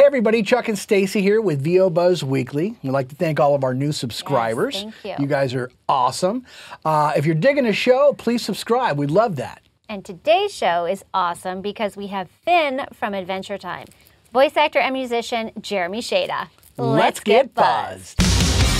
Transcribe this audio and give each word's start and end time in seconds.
Hey 0.00 0.06
everybody, 0.06 0.42
Chuck 0.42 0.66
and 0.68 0.78
Stacy 0.78 1.20
here 1.20 1.42
with 1.42 1.62
VO 1.62 1.90
Buzz 1.90 2.24
Weekly. 2.24 2.74
We'd 2.82 2.88
like 2.88 3.10
to 3.10 3.14
thank 3.14 3.38
all 3.38 3.54
of 3.54 3.62
our 3.62 3.74
new 3.74 3.92
subscribers. 3.92 4.80
thank 4.80 4.94
you. 5.04 5.14
You 5.18 5.26
guys 5.26 5.52
are 5.52 5.70
awesome. 5.90 6.46
Uh, 6.86 7.12
if 7.16 7.26
you're 7.26 7.34
digging 7.34 7.64
the 7.64 7.74
show, 7.74 8.14
please 8.16 8.40
subscribe. 8.40 8.96
We'd 8.96 9.10
love 9.10 9.36
that. 9.36 9.60
And 9.90 10.02
today's 10.02 10.54
show 10.54 10.86
is 10.86 11.04
awesome 11.12 11.60
because 11.60 11.98
we 11.98 12.06
have 12.06 12.30
Finn 12.30 12.86
from 12.94 13.12
Adventure 13.12 13.58
Time, 13.58 13.88
voice 14.32 14.56
actor 14.56 14.78
and 14.78 14.94
musician 14.94 15.50
Jeremy 15.60 16.00
Shada. 16.00 16.48
Let's, 16.78 17.20
get 17.20 17.52
buzzed. 17.52 18.20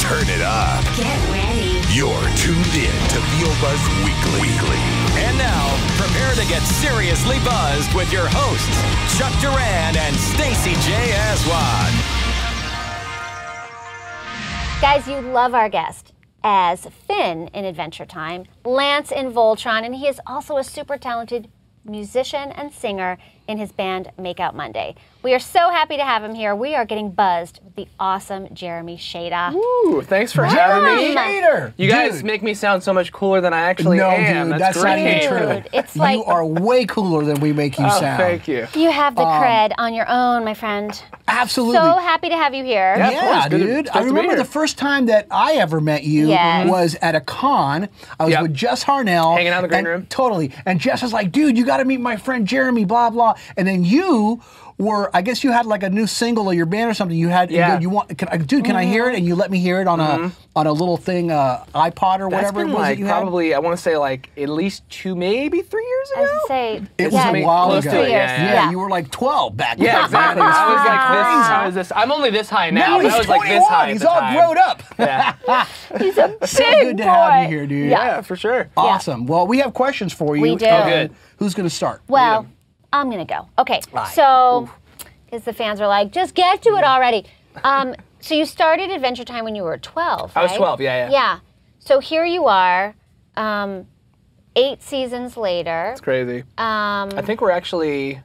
Turn 0.00 0.24
it 0.26 0.40
up. 0.40 0.82
Get 0.96 1.20
ready. 1.28 1.84
You're 1.92 2.08
tuned 2.38 2.72
in 2.72 2.96
to 3.10 3.20
VO 3.20 3.60
Buzz 3.60 3.88
Weekly. 4.06 4.40
Weekly. 4.40 4.80
And 5.20 5.36
now, 5.36 5.79
prepare 6.20 6.44
to 6.44 6.48
get 6.50 6.62
seriously 6.62 7.38
buzzed 7.44 7.94
with 7.94 8.12
your 8.12 8.26
hosts, 8.28 9.18
Chuck 9.18 9.32
Duran 9.40 9.96
and 9.96 10.14
Stacy 10.16 10.74
J. 10.86 11.12
Aswad. 11.12 11.92
Guys, 14.80 15.06
you 15.08 15.20
love 15.32 15.54
our 15.54 15.68
guest 15.68 16.12
as 16.42 16.86
Finn 17.06 17.48
in 17.48 17.64
Adventure 17.64 18.06
Time, 18.06 18.44
Lance 18.64 19.12
in 19.12 19.32
Voltron, 19.32 19.84
and 19.84 19.94
he 19.94 20.08
is 20.08 20.20
also 20.26 20.56
a 20.56 20.64
super 20.64 20.98
talented 20.98 21.50
musician 21.84 22.52
and 22.52 22.72
singer 22.72 23.18
in 23.50 23.58
his 23.58 23.72
band 23.72 24.12
Makeout 24.18 24.54
Monday. 24.54 24.94
We 25.22 25.34
are 25.34 25.38
so 25.40 25.68
happy 25.70 25.96
to 25.96 26.04
have 26.04 26.22
him 26.24 26.34
here. 26.34 26.54
We 26.54 26.74
are 26.76 26.84
getting 26.86 27.10
buzzed 27.10 27.58
with 27.64 27.74
the 27.74 27.88
awesome 27.98 28.54
Jeremy 28.54 28.96
Shada. 28.96 29.52
Ooh, 29.52 30.00
thanks 30.02 30.32
for 30.32 30.42
Welcome. 30.42 30.56
having 30.84 30.96
me. 31.08 31.14
Shader, 31.16 31.74
You 31.76 31.90
guys 31.90 32.18
dude. 32.18 32.24
make 32.26 32.42
me 32.42 32.54
sound 32.54 32.82
so 32.84 32.94
much 32.94 33.12
cooler 33.12 33.40
than 33.40 33.52
I 33.52 33.58
actually 33.62 33.98
no, 33.98 34.08
am. 34.08 34.50
dude, 34.52 34.60
that's, 34.60 34.74
that's 34.80 34.84
not 34.84 34.98
even 34.98 35.28
true. 35.28 35.54
Dude, 35.62 35.68
it's 35.74 35.96
you 35.96 36.24
are 36.24 36.46
way 36.46 36.86
cooler 36.86 37.24
than 37.24 37.40
we 37.40 37.52
make 37.52 37.76
you 37.78 37.84
Oh, 37.86 38.00
sound. 38.00 38.18
thank 38.22 38.46
you. 38.48 38.66
You 38.74 38.90
have 38.92 39.14
the 39.16 39.22
Um, 39.22 39.42
cred 39.42 39.72
on 39.78 39.92
your 39.94 40.08
own, 40.08 40.44
my 40.44 40.54
friend. 40.54 41.02
Absolutely. 41.28 41.76
So 41.76 41.82
happy 41.98 42.28
to 42.30 42.36
have 42.36 42.54
you 42.54 42.64
here. 42.64 42.94
Yeah, 42.96 43.10
Yeah, 43.10 43.20
course. 43.20 43.48
Dude. 43.50 43.60
good 43.84 43.88
I 43.90 44.02
remember 44.02 44.36
the 44.36 44.44
first 44.44 44.78
time 44.78 45.06
that 45.06 45.26
I 45.30 45.54
ever 45.54 45.80
met 45.80 46.04
you 46.04 46.28
Yes. 46.28 46.68
was 46.68 46.96
at 47.02 47.14
a 47.14 47.20
con. 47.20 47.88
I 48.18 48.24
was 48.24 48.32
Yep. 48.32 48.42
with 48.42 48.54
Jess 48.54 48.84
Harnell. 48.84 49.34
Hanging 49.36 49.48
out 49.52 49.58
in 49.58 49.62
the 49.64 49.68
green 49.68 49.78
and- 49.80 49.86
room. 49.86 50.06
Totally. 50.08 50.50
And 50.66 50.80
Jess 50.80 51.02
was 51.02 51.12
like, 51.12 51.30
dude, 51.30 51.58
you 51.58 51.64
got 51.66 51.76
to 51.78 51.84
meet 51.84 52.00
my 52.00 52.16
friend 52.16 52.46
Jeremy, 52.46 52.84
blah, 52.84 53.10
blah. 53.10 53.34
And 53.56 53.66
then 53.66 53.84
you 53.84 54.42
were, 54.78 55.14
I 55.14 55.20
guess 55.20 55.44
you 55.44 55.52
had 55.52 55.66
like 55.66 55.82
a 55.82 55.90
new 55.90 56.06
single 56.06 56.48
of 56.48 56.56
your 56.56 56.64
band 56.64 56.90
or 56.90 56.94
something. 56.94 57.16
You 57.16 57.28
had, 57.28 57.50
Yeah. 57.50 57.74
you, 57.76 57.82
you 57.82 57.90
want, 57.90 58.16
can, 58.16 58.28
I- 58.28 58.38
dude, 58.38 58.64
can 58.64 58.76
I 58.76 58.86
hear 58.86 59.10
it? 59.10 59.14
And 59.16 59.26
you 59.26 59.34
let 59.34 59.50
me 59.50 59.58
hear 59.58 59.80
it 59.80 59.86
on 59.86 60.00
a 60.00 60.32
on 60.56 60.66
a 60.66 60.72
little 60.72 60.96
thing, 60.96 61.30
uh, 61.30 61.64
iPod 61.74 62.18
or 62.20 62.28
Mm-hmm. 62.28 62.30
That's 62.30 62.32
whatever 62.32 62.52
been 62.60 62.68
it 62.70 62.72
was 62.72 62.78
like 62.80 62.88
that 62.94 62.98
you 62.98 63.06
had. 63.06 63.20
probably, 63.20 63.54
I 63.54 63.58
want 63.60 63.76
to 63.76 63.82
say 63.82 63.96
like 63.98 64.30
at 64.36 64.48
least 64.48 64.88
two, 64.90 65.14
maybe 65.14 65.60
three 65.62 65.86
years 65.86 66.10
I 66.16 66.20
ago. 66.22 66.32
was 66.32 66.48
say, 66.48 66.82
It 66.98 67.04
was 67.04 67.12
yeah, 67.12 67.30
a 67.32 67.44
while 67.44 67.66
close 67.66 67.84
ago. 67.86 67.94
to 67.94 68.04
it, 68.06 68.10
yeah, 68.10 68.42
yeah, 68.44 68.52
yeah. 68.54 68.70
you 68.70 68.78
were 68.78 68.88
like 68.88 69.10
12 69.10 69.56
back 69.56 69.76
then. 69.76 69.86
Yeah, 69.86 70.04
exactly. 70.06 70.42
Was 70.42 70.56
I 70.56 70.66
was 70.68 70.76
like 70.76 71.00
freaking 71.00 71.12
this. 71.12 71.26
crazy. 71.46 71.52
I 71.52 71.66
was 71.66 71.74
this. 71.74 71.92
I'm 71.94 72.10
only 72.12 72.30
this 72.30 72.48
high 72.50 72.70
now, 72.70 72.80
Now 72.80 72.96
but 72.96 73.04
he's 73.04 73.14
I 73.14 73.18
was 73.18 73.28
like 73.28 73.48
this 73.48 73.68
high. 73.68 73.92
He's 73.92 74.04
all 74.04 74.18
time. 74.20 74.34
grown 74.36 74.58
up. 74.58 74.82
Yeah, 74.98 75.34
He's 75.98 76.18
a 76.18 76.28
big 76.28 76.48
So 76.48 76.64
good 76.64 76.96
to 76.98 77.04
have 77.04 77.42
you 77.44 77.48
here, 77.56 77.66
dude. 77.66 77.90
Yeah. 77.90 78.04
yeah, 78.06 78.20
for 78.22 78.34
sure. 78.36 78.70
Awesome. 78.76 79.26
Well, 79.26 79.46
we 79.46 79.58
have 79.58 79.72
questions 79.74 80.12
for 80.12 80.36
you. 80.36 80.42
We 80.42 80.56
do. 80.56 80.66
Oh, 80.66 80.84
good. 80.84 81.14
Who's 81.38 81.54
going 81.54 81.68
to 81.68 81.74
start? 81.74 82.02
Well, 82.08 82.46
I'm 82.92 83.10
gonna 83.10 83.24
go. 83.24 83.48
Okay, 83.58 83.80
Right. 83.92 84.08
so 84.08 84.68
because 85.24 85.44
the 85.44 85.52
fans 85.52 85.80
are 85.80 85.86
like, 85.86 86.10
just 86.12 86.34
get 86.34 86.62
to 86.62 86.70
it 86.70 86.84
already. 86.84 87.26
Um, 87.62 87.94
so 88.20 88.34
you 88.34 88.44
started 88.44 88.90
Adventure 88.90 89.24
Time 89.24 89.44
when 89.44 89.54
you 89.54 89.62
were 89.62 89.78
12. 89.78 90.32
I 90.36 90.42
was 90.42 90.50
right? 90.50 90.56
12, 90.56 90.80
yeah, 90.80 91.08
yeah. 91.08 91.10
Yeah. 91.12 91.38
So 91.78 92.00
here 92.00 92.24
you 92.24 92.46
are, 92.46 92.94
um, 93.36 93.86
eight 94.56 94.82
seasons 94.82 95.36
later. 95.36 95.90
It's 95.92 96.00
crazy. 96.00 96.40
Um, 96.58 97.10
I 97.16 97.22
think 97.22 97.40
we're 97.40 97.50
actually. 97.52 98.20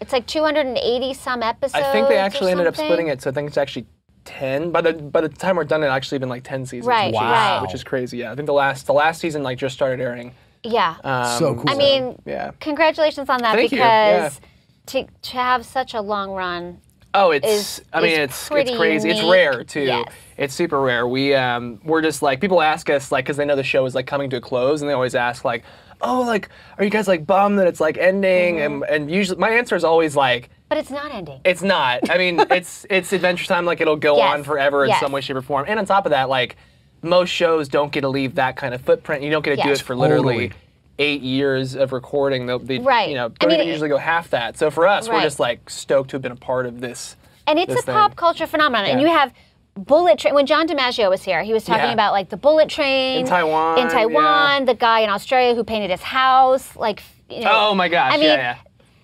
it's 0.00 0.12
like 0.12 0.26
280 0.26 1.14
some 1.14 1.42
episodes. 1.42 1.84
I 1.84 1.92
think 1.92 2.08
they 2.08 2.16
actually 2.18 2.50
ended 2.50 2.66
up 2.66 2.74
splitting 2.74 3.08
it, 3.08 3.22
so 3.22 3.30
I 3.30 3.32
think 3.32 3.48
it's 3.48 3.56
actually 3.58 3.86
ten. 4.24 4.70
By 4.70 4.80
the 4.80 4.92
by 4.92 5.20
the 5.20 5.28
time 5.28 5.56
we're 5.56 5.64
done, 5.64 5.82
it 5.82 5.86
actually 5.86 6.18
been 6.18 6.28
like 6.28 6.44
ten 6.44 6.66
seasons. 6.66 6.86
Right, 6.86 7.06
which 7.06 7.14
is, 7.14 7.20
right. 7.20 7.58
Which 7.62 7.74
is 7.74 7.84
crazy. 7.84 8.18
Yeah, 8.18 8.32
I 8.32 8.34
think 8.34 8.46
the 8.46 8.52
last 8.52 8.86
the 8.86 8.92
last 8.92 9.20
season 9.20 9.42
like 9.42 9.58
just 9.58 9.74
started 9.74 10.00
airing. 10.00 10.34
Yeah. 10.62 10.96
Um, 11.04 11.38
So 11.38 11.54
cool. 11.54 11.64
I 11.68 11.74
mean, 11.74 12.20
yeah. 12.26 12.50
congratulations 12.60 13.28
on 13.28 13.40
that 13.42 13.54
Thank 13.54 13.72
you, 13.72 13.78
because 13.78 14.40
to 14.86 15.06
to 15.22 15.36
have 15.36 15.64
such 15.64 15.94
a 15.94 16.00
long 16.00 16.30
run. 16.32 16.80
Oh, 17.12 17.32
it's. 17.32 17.46
is- 17.46 17.82
I 17.92 18.00
mean, 18.02 18.20
it's 18.20 18.48
it's 18.52 18.70
crazy. 18.76 19.10
It's 19.10 19.22
rare 19.22 19.64
too. 19.64 19.80
Yes. 19.82 20.12
It's 20.36 20.54
super 20.54 20.80
rare. 20.80 21.06
We 21.08 21.34
um 21.34 21.80
we're 21.84 22.02
just 22.02 22.22
like 22.22 22.40
people 22.40 22.60
ask 22.62 22.88
us 22.90 23.10
like 23.10 23.24
because 23.24 23.36
they 23.36 23.44
know 23.44 23.56
the 23.56 23.62
show 23.64 23.84
is 23.86 23.94
like 23.94 24.06
coming 24.06 24.30
to 24.30 24.36
a 24.36 24.40
close 24.40 24.80
and 24.80 24.88
they 24.88 24.94
always 24.94 25.14
ask 25.14 25.44
like 25.44 25.64
oh 26.02 26.20
like 26.22 26.48
are 26.78 26.84
you 26.84 26.88
guys 26.90 27.06
like 27.08 27.26
bummed 27.26 27.58
that 27.58 27.66
it's 27.66 27.80
like 27.80 27.98
ending 27.98 28.56
Mm-hmm. 28.56 28.82
and 28.84 28.90
and 28.90 29.10
usually 29.10 29.38
my 29.38 29.50
answer 29.50 29.74
is 29.76 29.82
always 29.84 30.14
like 30.16 30.50
But 30.68 30.78
it's 30.78 30.90
not 30.90 31.12
ending. 31.12 31.40
it's 31.44 31.62
not. 31.62 32.08
I 32.10 32.16
mean 32.16 32.38
it's 32.50 32.86
it's 32.88 33.12
Adventure 33.12 33.46
Time 33.46 33.64
like 33.64 33.80
it'll 33.80 33.96
go 33.96 34.16
Yes. 34.16 34.32
on 34.34 34.44
forever 34.44 34.84
in 34.84 34.90
Yes. 34.90 35.00
some 35.00 35.10
way 35.12 35.20
shape 35.20 35.36
or 35.36 35.42
form. 35.42 35.64
And 35.68 35.78
on 35.80 35.86
top 35.86 36.06
of 36.06 36.10
that 36.10 36.28
like 36.28 36.56
most 37.02 37.30
shows 37.30 37.68
don't 37.68 37.92
get 37.92 38.02
to 38.02 38.08
leave 38.08 38.34
that 38.36 38.56
kind 38.56 38.74
of 38.74 38.80
footprint. 38.82 39.22
You 39.22 39.30
don't 39.30 39.44
get 39.44 39.56
to 39.56 39.62
do 39.62 39.68
Yes. 39.68 39.80
it 39.80 39.84
for 39.84 39.96
literally. 39.96 40.48
Totally. 40.48 40.52
Eight 40.98 41.22
years 41.22 41.74
of 41.76 41.92
recording, 41.94 42.44
they'll 42.44 42.58
be, 42.58 42.78
Right. 42.78 43.08
you 43.08 43.14
know, 43.14 43.26
I 43.26 43.28
don't 43.38 43.48
mean, 43.48 43.58
even 43.60 43.68
it- 43.68 43.72
usually 43.72 43.88
go 43.88 43.96
half 43.96 44.28
that. 44.30 44.58
So 44.58 44.70
for 44.70 44.86
us, 44.86 45.08
we're 45.08 45.22
just 45.22 45.40
like 45.40 45.70
stoked 45.70 46.10
to 46.10 46.16
have 46.16 46.22
been 46.22 46.32
a 46.32 46.36
part 46.36 46.66
of 46.66 46.80
this. 46.80 47.16
And 47.46 47.58
it's 47.58 47.72
this 47.72 47.82
a 47.82 47.86
thing. 47.86 47.94
pop 47.94 48.16
culture 48.16 48.46
phenomenon. 48.46 48.84
And 48.90 49.00
you 49.00 49.06
have 49.06 49.32
Bullet 49.76 50.18
Train. 50.18 50.34
When 50.34 50.44
John 50.44 50.68
DiMaggio 50.68 51.08
was 51.08 51.22
here, 51.22 51.42
he 51.42 51.54
was 51.54 51.64
talking 51.64 51.84
Yeah. 51.86 51.92
about 51.94 52.12
like 52.12 52.28
the 52.28 52.36
Bullet 52.36 52.68
Train 52.68 53.20
In 53.20 53.26
Taiwan, 53.26 53.78
In 53.78 53.88
Taiwan, 53.88 54.66
the 54.66 54.74
guy 54.74 55.00
in 55.00 55.08
Australia 55.08 55.54
who 55.54 55.64
painted 55.64 55.90
his 55.90 56.02
house. 56.02 56.76
Like, 56.76 57.02
you 57.30 57.40
know. 57.44 57.50
Oh 57.70 57.74
my 57.74 57.88
gosh! 57.88 58.12
I 58.12 58.16
mean, 58.18 58.26
yeah, 58.26 58.56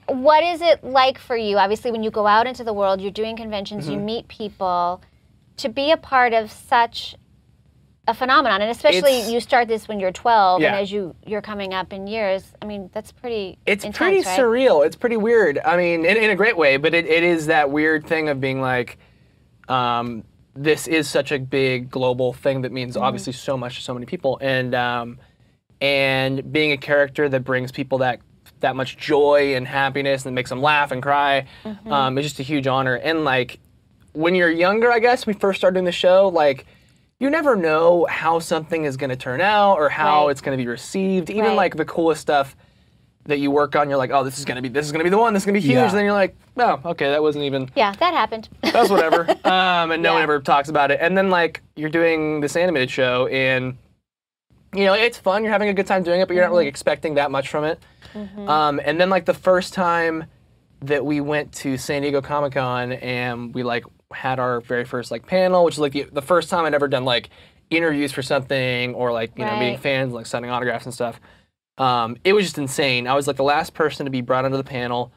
yeah. 0.09 0.15
what 0.15 0.45
is 0.45 0.61
it 0.61 0.85
like 0.85 1.19
for 1.19 1.37
you? 1.37 1.57
Obviously, 1.57 1.91
when 1.93 2.03
you 2.03 2.11
go 2.11 2.27
out 2.27 2.47
into 2.47 2.63
the 2.63 2.75
world, 2.75 3.01
you're 3.01 3.11
doing 3.11 3.37
conventions, 3.37 3.85
Mm-hmm. 3.85 3.93
you 3.95 4.01
meet 4.01 4.29
people. 4.29 5.01
To 5.59 5.71
be 5.71 5.91
a 5.93 5.97
part 5.97 6.35
of 6.35 6.51
such 6.53 7.15
a 8.09 8.15
phenomenon, 8.15 8.63
and 8.63 8.71
especially 8.71 9.13
It's- 9.19 9.31
you 9.31 9.41
start 9.41 9.67
this 9.69 9.89
when 9.89 9.99
you're 10.01 10.13
12, 10.13 10.63
and 10.63 10.77
as 10.77 10.93
you 10.93 11.15
you're 11.27 11.43
coming 11.43 11.75
up 11.75 11.93
in 11.93 12.07
years, 12.07 12.45
I 12.63 12.65
mean, 12.67 12.89
that's 12.93 13.11
pretty. 13.13 13.59
It's 13.67 13.85
intense, 13.85 13.99
pretty 13.99 14.23
right? 14.29 14.39
surreal. 14.39 14.87
It's 14.87 14.97
pretty 14.97 15.17
weird. 15.17 15.59
I 15.65 15.77
mean, 15.77 16.05
in, 16.05 16.17
in 16.17 16.31
a 16.31 16.37
great 16.37 16.57
way, 16.57 16.77
but 16.77 16.95
it, 16.95 17.07
it 17.07 17.23
is 17.25 17.47
that 17.47 17.71
weird 17.71 18.07
thing 18.07 18.29
of 18.29 18.41
being 18.41 18.61
like, 18.61 18.99
um, 19.69 20.23
this 20.55 20.87
is 20.87 21.09
such 21.09 21.33
a 21.33 21.39
big 21.39 21.91
global 21.91 22.33
thing 22.33 22.63
that 22.63 22.73
means 22.73 22.97
obviously 22.97 23.33
so 23.33 23.57
much 23.57 23.77
to 23.77 23.83
so 23.83 23.93
many 23.93 24.07
people, 24.07 24.39
and 24.41 24.75
um, 24.75 25.19
and 25.81 26.53
being 26.53 26.73
a 26.73 26.77
character 26.79 27.29
that 27.29 27.41
brings 27.45 27.73
people 27.73 27.99
that 27.99 28.21
that 28.61 28.75
much 28.77 28.97
joy 28.97 29.55
and 29.55 29.67
happiness 29.67 30.25
and 30.25 30.35
makes 30.35 30.49
them 30.49 30.63
laugh 30.63 30.91
and 30.93 31.03
cry 31.03 31.45
Mm-hmm. 31.65 31.93
um, 31.93 32.17
is 32.19 32.25
just 32.25 32.41
a 32.41 32.43
huge 32.43 32.67
honor. 32.67 32.95
And 32.95 33.25
like 33.25 33.59
when 34.13 34.35
you're 34.35 34.51
younger, 34.51 34.91
I 34.91 34.99
guess 34.99 35.27
we 35.27 35.35
first 35.35 35.59
started 35.61 35.75
doing 35.75 35.85
the 35.85 35.93
show, 35.93 36.29
like. 36.29 36.67
You 37.19 37.31
never 37.31 37.57
know 37.57 38.07
how 38.11 38.39
something 38.41 38.85
is 38.85 38.97
going 38.97 39.11
to 39.11 39.17
turn 39.17 39.41
out 39.41 39.77
or 39.79 39.89
how 39.89 40.27
Right. 40.27 40.33
it's 40.33 40.41
going 40.43 40.57
to 40.59 40.63
be 40.63 40.69
received. 40.69 41.31
Even 41.31 41.45
Right. 41.47 41.57
like 41.57 41.77
the 41.77 41.85
coolest 41.87 42.21
stuff 42.21 42.55
that 43.25 43.39
you 43.39 43.51
work 43.51 43.75
on, 43.75 43.89
you're 43.89 43.99
like, 43.99 44.11
oh, 44.13 44.23
this 44.23 44.39
is 44.39 44.45
gonna 44.45 44.63
be 44.63 44.69
this 44.69 44.87
is 44.87 44.93
gonna 44.93 45.03
be 45.03 45.11
the 45.11 45.19
one. 45.19 45.35
This 45.35 45.43
is 45.43 45.47
gonna 45.47 45.55
be 45.59 45.61
huge. 45.61 45.73
Yeah. 45.75 45.89
And 45.89 45.99
then 45.99 46.05
you're 46.05 46.13
like, 46.13 46.37
oh, 46.59 46.79
okay, 46.85 47.11
that 47.11 47.21
wasn't 47.21 47.45
even. 47.45 47.69
Yeah, 47.75 47.93
that 47.99 48.15
happened. 48.15 48.49
That's 48.63 48.89
whatever. 48.89 49.29
um, 49.45 49.91
and 49.91 50.01
no 50.01 50.13
one 50.15 50.23
ever 50.23 50.39
talks 50.39 50.69
about 50.69 50.93
it. 50.93 50.99
And 51.03 51.19
then 51.19 51.29
like 51.29 51.61
you're 51.75 51.91
doing 51.91 52.41
this 52.41 52.55
animated 52.55 52.89
show, 52.89 53.27
and 53.27 53.77
you 54.73 54.85
know 54.85 54.93
it's 54.93 55.19
fun. 55.19 55.43
You're 55.43 55.53
having 55.53 55.69
a 55.71 55.75
good 55.75 55.89
time 55.89 56.05
doing 56.05 56.21
it, 56.21 56.29
but 56.29 56.35
you're 56.35 56.45
not 56.45 56.51
Mm-hmm. 56.51 56.57
really 56.59 56.69
expecting 56.69 57.15
that 57.15 57.33
much 57.33 57.49
from 57.49 57.65
it. 57.65 57.81
Um, 58.47 58.81
and 58.85 59.01
then 59.01 59.11
like 59.11 59.25
the 59.25 59.35
first 59.35 59.75
time 59.75 60.27
that 60.83 61.05
we 61.05 61.21
went 61.21 61.51
to 61.55 61.77
San 61.79 62.03
Diego 62.03 62.21
Comic 62.23 62.53
Con 62.53 62.93
and 62.93 63.53
we 63.53 63.65
like 63.65 63.83
had 64.13 64.39
our 64.39 64.61
very 64.61 64.85
first 64.85 65.11
like 65.11 65.27
panel, 65.27 65.65
which 65.65 65.75
is 65.75 65.81
like 65.81 65.93
the, 65.93 66.05
the 66.13 66.23
first 66.23 66.49
time 66.51 66.65
I'd 66.65 66.75
ever 66.75 66.89
done 66.89 67.05
like 67.05 67.31
interviews 67.71 68.13
for 68.13 68.23
something 68.23 68.95
or 68.95 69.13
like 69.13 69.33
you 69.37 69.45
know 69.45 69.59
meeting 69.59 69.79
fans, 69.79 70.13
like 70.13 70.27
signing 70.27 70.51
autographs 70.51 70.85
and 70.85 70.95
stuff. 70.95 71.21
Um, 71.79 72.17
it 72.25 72.33
was 72.33 72.45
just 72.47 72.59
insane. 72.59 73.07
I 73.07 73.15
was 73.15 73.27
like 73.27 73.37
the 73.37 73.43
last 73.45 73.75
person 73.75 74.07
to 74.07 74.11
be 74.11 74.21
brought 74.23 74.45
onto 74.45 74.57
the 74.57 74.65
panel, 74.65 75.13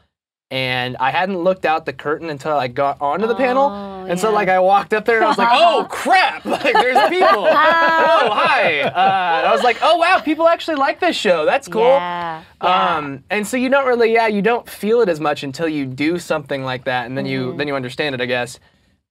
and 0.50 0.96
I 0.98 1.10
hadn't 1.10 1.38
looked 1.38 1.64
out 1.64 1.86
the 1.86 1.92
curtain 1.92 2.28
until 2.28 2.52
I 2.56 2.66
got 2.68 3.00
onto 3.00 3.26
the 3.26 3.34
panel. 3.36 3.68
Oh, 3.70 4.06
And 4.06 4.18
so 4.18 4.30
like 4.32 4.48
I 4.48 4.58
walked 4.58 4.92
up 4.92 5.04
there 5.04 5.16
and 5.16 5.24
I 5.24 5.28
was 5.28 5.38
like, 5.38 5.48
oh 5.52 5.86
crap! 5.90 6.44
Like 6.44 6.74
there's 6.74 7.08
people. 7.08 7.28
oh 7.46 8.30
hi. 8.34 8.80
Uh, 8.80 9.48
I 9.48 9.52
was 9.52 9.62
like, 9.62 9.78
oh 9.82 9.96
wow, 9.96 10.18
people 10.20 10.48
actually 10.48 10.76
like 10.76 10.98
this 11.00 11.16
show. 11.16 11.44
That's 11.46 11.68
cool. 11.68 11.82
Yeah. 11.84 12.42
yeah. 12.62 12.96
Um, 12.96 13.22
and 13.30 13.46
so 13.46 13.56
you 13.56 13.68
don't 13.70 13.86
really, 13.86 14.12
yeah, 14.12 14.26
you 14.26 14.42
don't 14.42 14.68
feel 14.68 15.00
it 15.00 15.08
as 15.08 15.20
much 15.20 15.44
until 15.44 15.68
you 15.68 15.86
do 15.86 16.18
something 16.18 16.64
like 16.64 16.84
that, 16.84 17.06
and 17.06 17.16
then 17.16 17.24
Mm-hmm. 17.24 17.32
you 17.52 17.56
then 17.56 17.68
you 17.68 17.76
understand 17.76 18.14
it, 18.16 18.20
I 18.20 18.26
guess. 18.26 18.58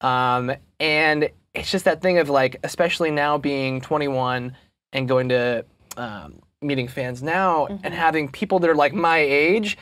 Um, 0.02 0.52
and 0.80 1.30
it's 1.54 1.72
just 1.72 1.86
that 1.86 2.02
thing 2.02 2.18
of 2.20 2.30
like, 2.30 2.58
especially 2.64 3.12
now 3.12 3.38
being 3.38 3.82
21 3.82 4.56
and 4.94 5.08
going 5.08 5.30
to 5.30 5.66
um, 5.98 6.40
meeting 6.62 6.88
fans 6.88 7.22
now 7.24 7.68
Mm-hmm. 7.68 7.86
and 7.86 7.94
having 7.94 8.30
people 8.32 8.60
that 8.60 8.70
are 8.70 8.76
like 8.76 8.94
my 8.94 9.18
age 9.20 9.78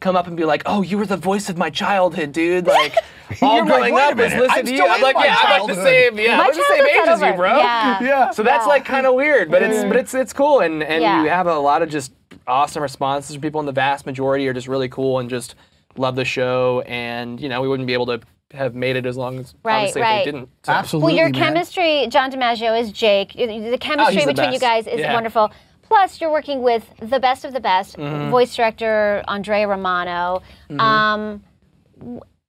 come 0.00 0.14
up 0.14 0.28
and 0.28 0.36
be 0.36 0.44
like, 0.44 0.62
"Oh, 0.64 0.82
you 0.82 0.96
were 0.96 1.06
the 1.06 1.16
voice 1.16 1.48
of 1.48 1.58
my 1.58 1.70
childhood, 1.70 2.30
dude!" 2.32 2.66
Like 2.68 2.94
all 3.42 3.56
You're 3.56 3.64
like, 3.66 3.74
growing 3.78 3.94
"Wait 3.94 4.02
up 4.02 4.12
is 4.12 4.16
minute, 4.32 4.38
listening 4.48 4.66
to 4.66 4.72
you. 4.74 4.86
I'm 4.86 5.02
like, 5.02 5.16
my 5.16 5.24
yeah, 5.24 5.36
I'm 5.38 5.50
like 5.60 5.68
the 5.68 5.74
childhood." 5.74 5.84
same, 5.86 6.18
yeah, 6.18 6.36
My 6.36 6.44
I'm 6.44 6.50
the 6.54 6.64
same 6.68 6.86
age 6.86 7.08
as 7.08 7.20
you, 7.20 7.32
bro. 7.34 7.56
Yeah. 7.58 8.02
Yeah. 8.02 8.30
So 8.30 8.42
that's 8.44 8.64
Yeah. 8.64 8.68
like 8.68 8.84
kind 8.84 9.06
of 9.06 9.14
weird, 9.14 9.50
but 9.50 9.62
it's 9.62 9.82
but 9.84 9.96
it's 9.96 10.14
it's 10.14 10.32
cool, 10.32 10.60
and 10.60 10.82
and 10.84 11.02
Yeah. 11.02 11.22
you 11.24 11.28
have 11.30 11.46
a 11.48 11.58
lot 11.58 11.82
of 11.82 11.88
just 11.88 12.12
awesome 12.46 12.80
responses 12.82 13.34
from 13.34 13.42
people, 13.42 13.58
and 13.60 13.66
the 13.68 13.72
vast 13.72 14.06
majority 14.06 14.46
are 14.48 14.52
just 14.54 14.68
really 14.68 14.88
cool 14.88 15.18
and 15.18 15.28
just 15.28 15.56
love 15.96 16.14
the 16.14 16.24
show, 16.24 16.82
and 16.86 17.40
you 17.40 17.48
know 17.48 17.60
we 17.60 17.66
wouldn't 17.68 17.86
be 17.88 17.92
able 17.94 18.06
to 18.06 18.20
have 18.52 18.74
made 18.74 18.96
it 18.96 19.04
as 19.06 19.16
long 19.16 19.38
as 19.38 19.54
Right, 19.62 19.76
obviously 19.78 20.00
right. 20.02 20.24
they 20.24 20.30
didn't. 20.32 20.48
So. 20.64 20.72
Absolutely. 20.72 21.06
Well, 21.14 21.16
your 21.16 21.28
man. 21.30 21.42
chemistry, 21.54 22.06
John 22.08 22.30
DiMaggio 22.32 22.80
is 22.80 22.90
Jake. 22.92 23.32
The 23.34 23.76
chemistry 23.80 24.22
Oh, 24.22 24.26
the 24.26 24.32
between 24.32 24.52
you 24.52 24.58
guys 24.58 24.86
is 24.86 25.00
Yeah. 25.00 25.12
wonderful. 25.12 25.50
Plus, 25.82 26.20
you're 26.20 26.30
working 26.32 26.62
with 26.62 26.84
the 27.00 27.18
best 27.20 27.44
of 27.44 27.52
the 27.52 27.60
best, 27.60 27.96
Mm-hmm. 27.96 28.30
voice 28.30 28.54
director 28.56 29.22
Andrea 29.28 29.66
Romano. 29.68 30.42
Um, 30.78 31.42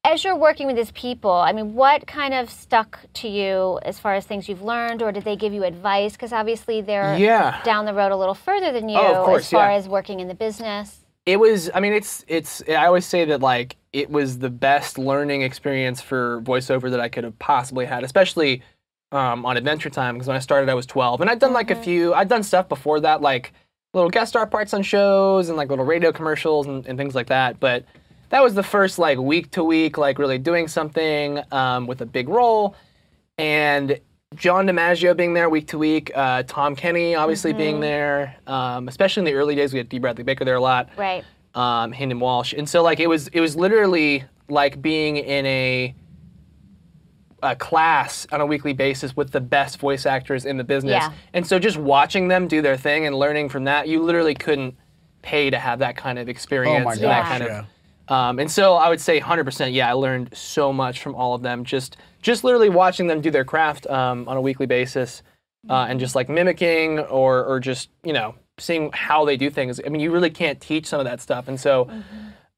as 0.05 0.23
you're 0.23 0.35
working 0.35 0.67
with 0.67 0.75
these 0.77 0.91
people, 0.91 1.31
I 1.31 1.51
mean, 1.51 1.75
what 1.75 2.07
kind 2.07 2.33
of 2.33 2.49
stuck 2.49 2.99
to 3.15 3.27
you 3.27 3.79
as 3.83 3.99
far 3.99 4.15
as 4.15 4.25
things 4.25 4.47
you've 4.47 4.61
learned, 4.61 5.01
or 5.01 5.11
did 5.11 5.23
they 5.25 5.35
give 5.35 5.51
you 5.53 5.63
advice? 5.63 6.13
Because 6.13 6.31
obviously 6.31 6.81
they're 6.81 7.17
Yeah. 7.17 7.61
down 7.63 7.85
the 7.85 7.93
road 7.93 8.11
a 8.11 8.15
little 8.15 8.33
further 8.33 8.71
than 8.71 8.87
you 8.89 8.97
Oh, 8.97 9.25
course, 9.25 9.43
as 9.43 9.51
far 9.51 9.69
yeah. 9.71 9.77
as 9.77 9.89
working 9.89 10.19
in 10.21 10.27
the 10.29 10.35
business. 10.35 11.05
it 11.25 11.37
was 11.37 11.69
i 11.75 11.79
mean 11.81 11.91
it's 11.93 12.23
it's 12.29 12.63
i 12.69 12.85
always 12.85 13.05
say 13.05 13.23
that 13.25 13.39
like 13.41 13.75
it 13.93 14.09
was 14.09 14.39
the 14.39 14.49
best 14.49 14.97
learning 14.97 15.41
experience 15.41 16.01
for 16.01 16.41
voiceover 16.41 16.89
that 16.91 16.99
i 16.99 17.09
could 17.09 17.23
have 17.23 17.37
possibly 17.39 17.85
had 17.85 18.03
especially 18.03 18.61
um, 19.11 19.45
on 19.45 19.57
adventure 19.57 19.89
time 19.89 20.15
because 20.15 20.27
when 20.27 20.37
i 20.37 20.39
started 20.39 20.69
i 20.69 20.73
was 20.73 20.85
12 20.85 21.21
and 21.21 21.29
i'd 21.29 21.39
done 21.39 21.53
like 21.53 21.71
a 21.71 21.75
few 21.75 22.13
i'd 22.13 22.29
done 22.29 22.43
stuff 22.43 22.69
before 22.69 22.99
that 22.99 23.21
like 23.21 23.53
little 23.93 24.09
guest 24.09 24.29
star 24.29 24.45
parts 24.45 24.73
on 24.73 24.83
shows 24.83 25.49
and 25.49 25.57
like 25.57 25.69
little 25.69 25.85
radio 25.85 26.11
commercials 26.11 26.67
and, 26.67 26.85
and 26.85 26.97
things 26.97 27.15
like 27.15 27.27
that 27.27 27.59
but 27.59 27.85
that 28.29 28.43
was 28.43 28.53
the 28.53 28.61
first 28.61 28.99
like 28.99 29.17
week 29.17 29.49
to 29.49 29.63
week 29.63 29.97
like 29.97 30.19
really 30.19 30.37
doing 30.37 30.67
something 30.67 31.39
um, 31.51 31.87
with 31.87 32.01
a 32.01 32.05
big 32.05 32.29
role 32.29 32.75
and 33.39 33.99
John 34.35 34.67
DiMaggio 34.67 35.17
being 35.17 35.33
there 35.33 35.49
week 35.49 35.67
to 35.69 35.79
week, 35.79 36.11
uh, 36.13 36.43
Tom 36.43 36.75
Kenny 36.75 37.15
obviously 37.15 37.51
being 37.51 37.79
there, 37.79 38.35
um, 38.45 38.87
especially 38.87 39.21
in 39.21 39.25
the 39.25 39.33
early 39.33 39.55
days, 39.55 39.73
we 39.73 39.79
had 39.79 39.89
Dee 39.89 39.97
Bradley 39.97 40.23
Baker 40.23 40.45
there 40.45 40.55
a 40.55 40.61
lot, 40.61 40.89
Right. 40.95 41.23
Um, 41.59 41.91
Hynden 41.91 42.19
Walsh, 42.19 42.53
and 42.53 42.67
so 42.69 42.81
like 42.81 42.99
it 42.99 43.07
was 43.07 43.27
it 43.29 43.41
was 43.41 43.55
literally 43.55 44.23
like 44.47 44.81
being 44.81 45.17
in 45.17 45.45
a 45.45 45.95
a 47.41 47.55
class 47.55 48.27
on 48.31 48.41
a 48.41 48.45
weekly 48.45 48.73
basis 48.73 49.15
with 49.15 49.31
the 49.31 49.41
best 49.41 49.79
voice 49.79 50.05
actors 50.05 50.45
in 50.45 50.57
the 50.57 50.63
business, 50.63 51.03
Yeah. 51.03 51.11
and 51.33 51.45
so 51.45 51.59
just 51.59 51.77
watching 51.77 52.27
them 52.27 52.47
do 52.47 52.61
their 52.61 52.77
thing 52.77 53.05
and 53.05 53.15
learning 53.15 53.49
from 53.49 53.63
that, 53.65 53.87
you 53.87 54.01
literally 54.01 54.35
couldn't 54.35 54.75
pay 55.21 55.49
to 55.49 55.59
have 55.59 55.79
that 55.79 55.97
kind 55.97 56.17
of 56.19 56.29
experience. 56.29 56.81
Oh 56.81 56.85
my 56.85 56.93
and 56.93 57.03
that 57.03 57.25
kind 57.25 57.43
yeah. 57.43 57.59
of 57.59 57.65
um, 58.09 58.39
and 58.39 58.49
so 58.49 58.73
I 58.75 58.89
would 58.89 58.99
say 58.99 59.19
100%. 59.19 59.71
Yeah, 59.73 59.89
I 59.89 59.93
learned 59.93 60.35
so 60.35 60.73
much 60.73 61.01
from 61.01 61.13
all 61.13 61.35
of 61.35 61.43
them. 61.43 61.63
Just 61.63 61.97
just 62.21 62.43
literally 62.43 62.69
watching 62.69 63.07
them 63.07 63.21
do 63.21 63.31
their 63.31 63.45
craft 63.45 63.85
um, 63.87 64.27
on 64.27 64.35
a 64.35 64.41
weekly 64.41 64.65
basis, 64.65 65.21
uh, 65.69 65.85
and 65.89 65.99
just 65.99 66.15
like 66.15 66.27
mimicking 66.27 66.99
or 66.99 67.43
or 67.45 67.59
just 67.59 67.89
you 68.03 68.13
know 68.13 68.35
seeing 68.59 68.91
how 68.93 69.25
they 69.25 69.37
do 69.37 69.49
things. 69.49 69.79
I 69.85 69.89
mean, 69.89 70.01
you 70.01 70.11
really 70.11 70.29
can't 70.29 70.59
teach 70.61 70.85
some 70.87 70.99
of 70.99 71.05
that 71.05 71.21
stuff, 71.21 71.47
and 71.47 71.59
so. 71.59 71.89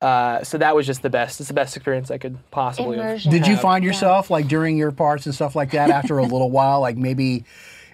Uh, 0.01 0.43
so 0.43 0.57
that 0.57 0.75
was 0.75 0.87
just 0.87 1.03
the 1.03 1.11
best. 1.11 1.39
It's 1.39 1.47
the 1.49 1.53
best 1.53 1.75
experience 1.77 2.09
I 2.09 2.17
could 2.17 2.35
possibly 2.49 2.97
have. 2.97 3.21
Did 3.21 3.45
you 3.45 3.55
find 3.55 3.83
yourself 3.83 4.31
like 4.31 4.47
during 4.47 4.75
your 4.75 4.91
parts 4.91 5.27
and 5.27 5.35
stuff 5.35 5.55
like 5.55 5.69
that 5.73 5.91
after 5.91 6.17
a 6.17 6.23
little 6.23 6.49
while, 6.49 6.81
like 6.81 6.97
maybe 6.97 7.45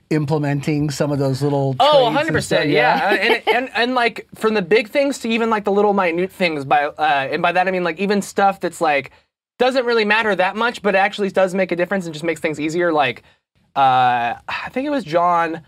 implementing 0.09 0.89
some 0.89 1.11
of 1.11 1.19
those 1.19 1.41
little 1.41 1.75
Oh, 1.81 2.09
traits 2.13 2.29
100%. 2.29 2.43
stuff? 2.43 2.65
Yeah. 2.65 3.13
and, 3.13 3.43
and, 3.53 3.69
and 3.75 3.93
like 3.95 4.25
from 4.35 4.53
the 4.53 4.61
big 4.61 4.87
things 4.89 5.19
to 5.19 5.27
even 5.29 5.49
like 5.49 5.65
the 5.65 5.71
little 5.71 5.93
minute 5.93 6.31
things 6.31 6.63
by 6.63 6.85
uh, 6.85 7.27
and 7.29 7.41
by 7.41 7.51
that 7.51 7.67
I 7.67 7.71
mean 7.71 7.83
like 7.83 7.99
even 7.99 8.21
stuff 8.21 8.61
that's 8.61 8.79
like 8.79 9.11
doesn't 9.59 9.85
really 9.85 10.05
matter 10.05 10.33
that 10.33 10.55
much 10.55 10.81
but 10.81 10.95
actually 10.95 11.29
does 11.31 11.53
make 11.53 11.73
a 11.73 11.75
difference 11.75 12.05
and 12.05 12.13
just 12.13 12.23
makes 12.23 12.39
things 12.39 12.57
easier 12.57 12.93
like 12.93 13.23
uh, 13.75 14.35
I 14.47 14.69
think 14.71 14.87
it 14.87 14.91
was 14.91 15.03
John 15.03 15.61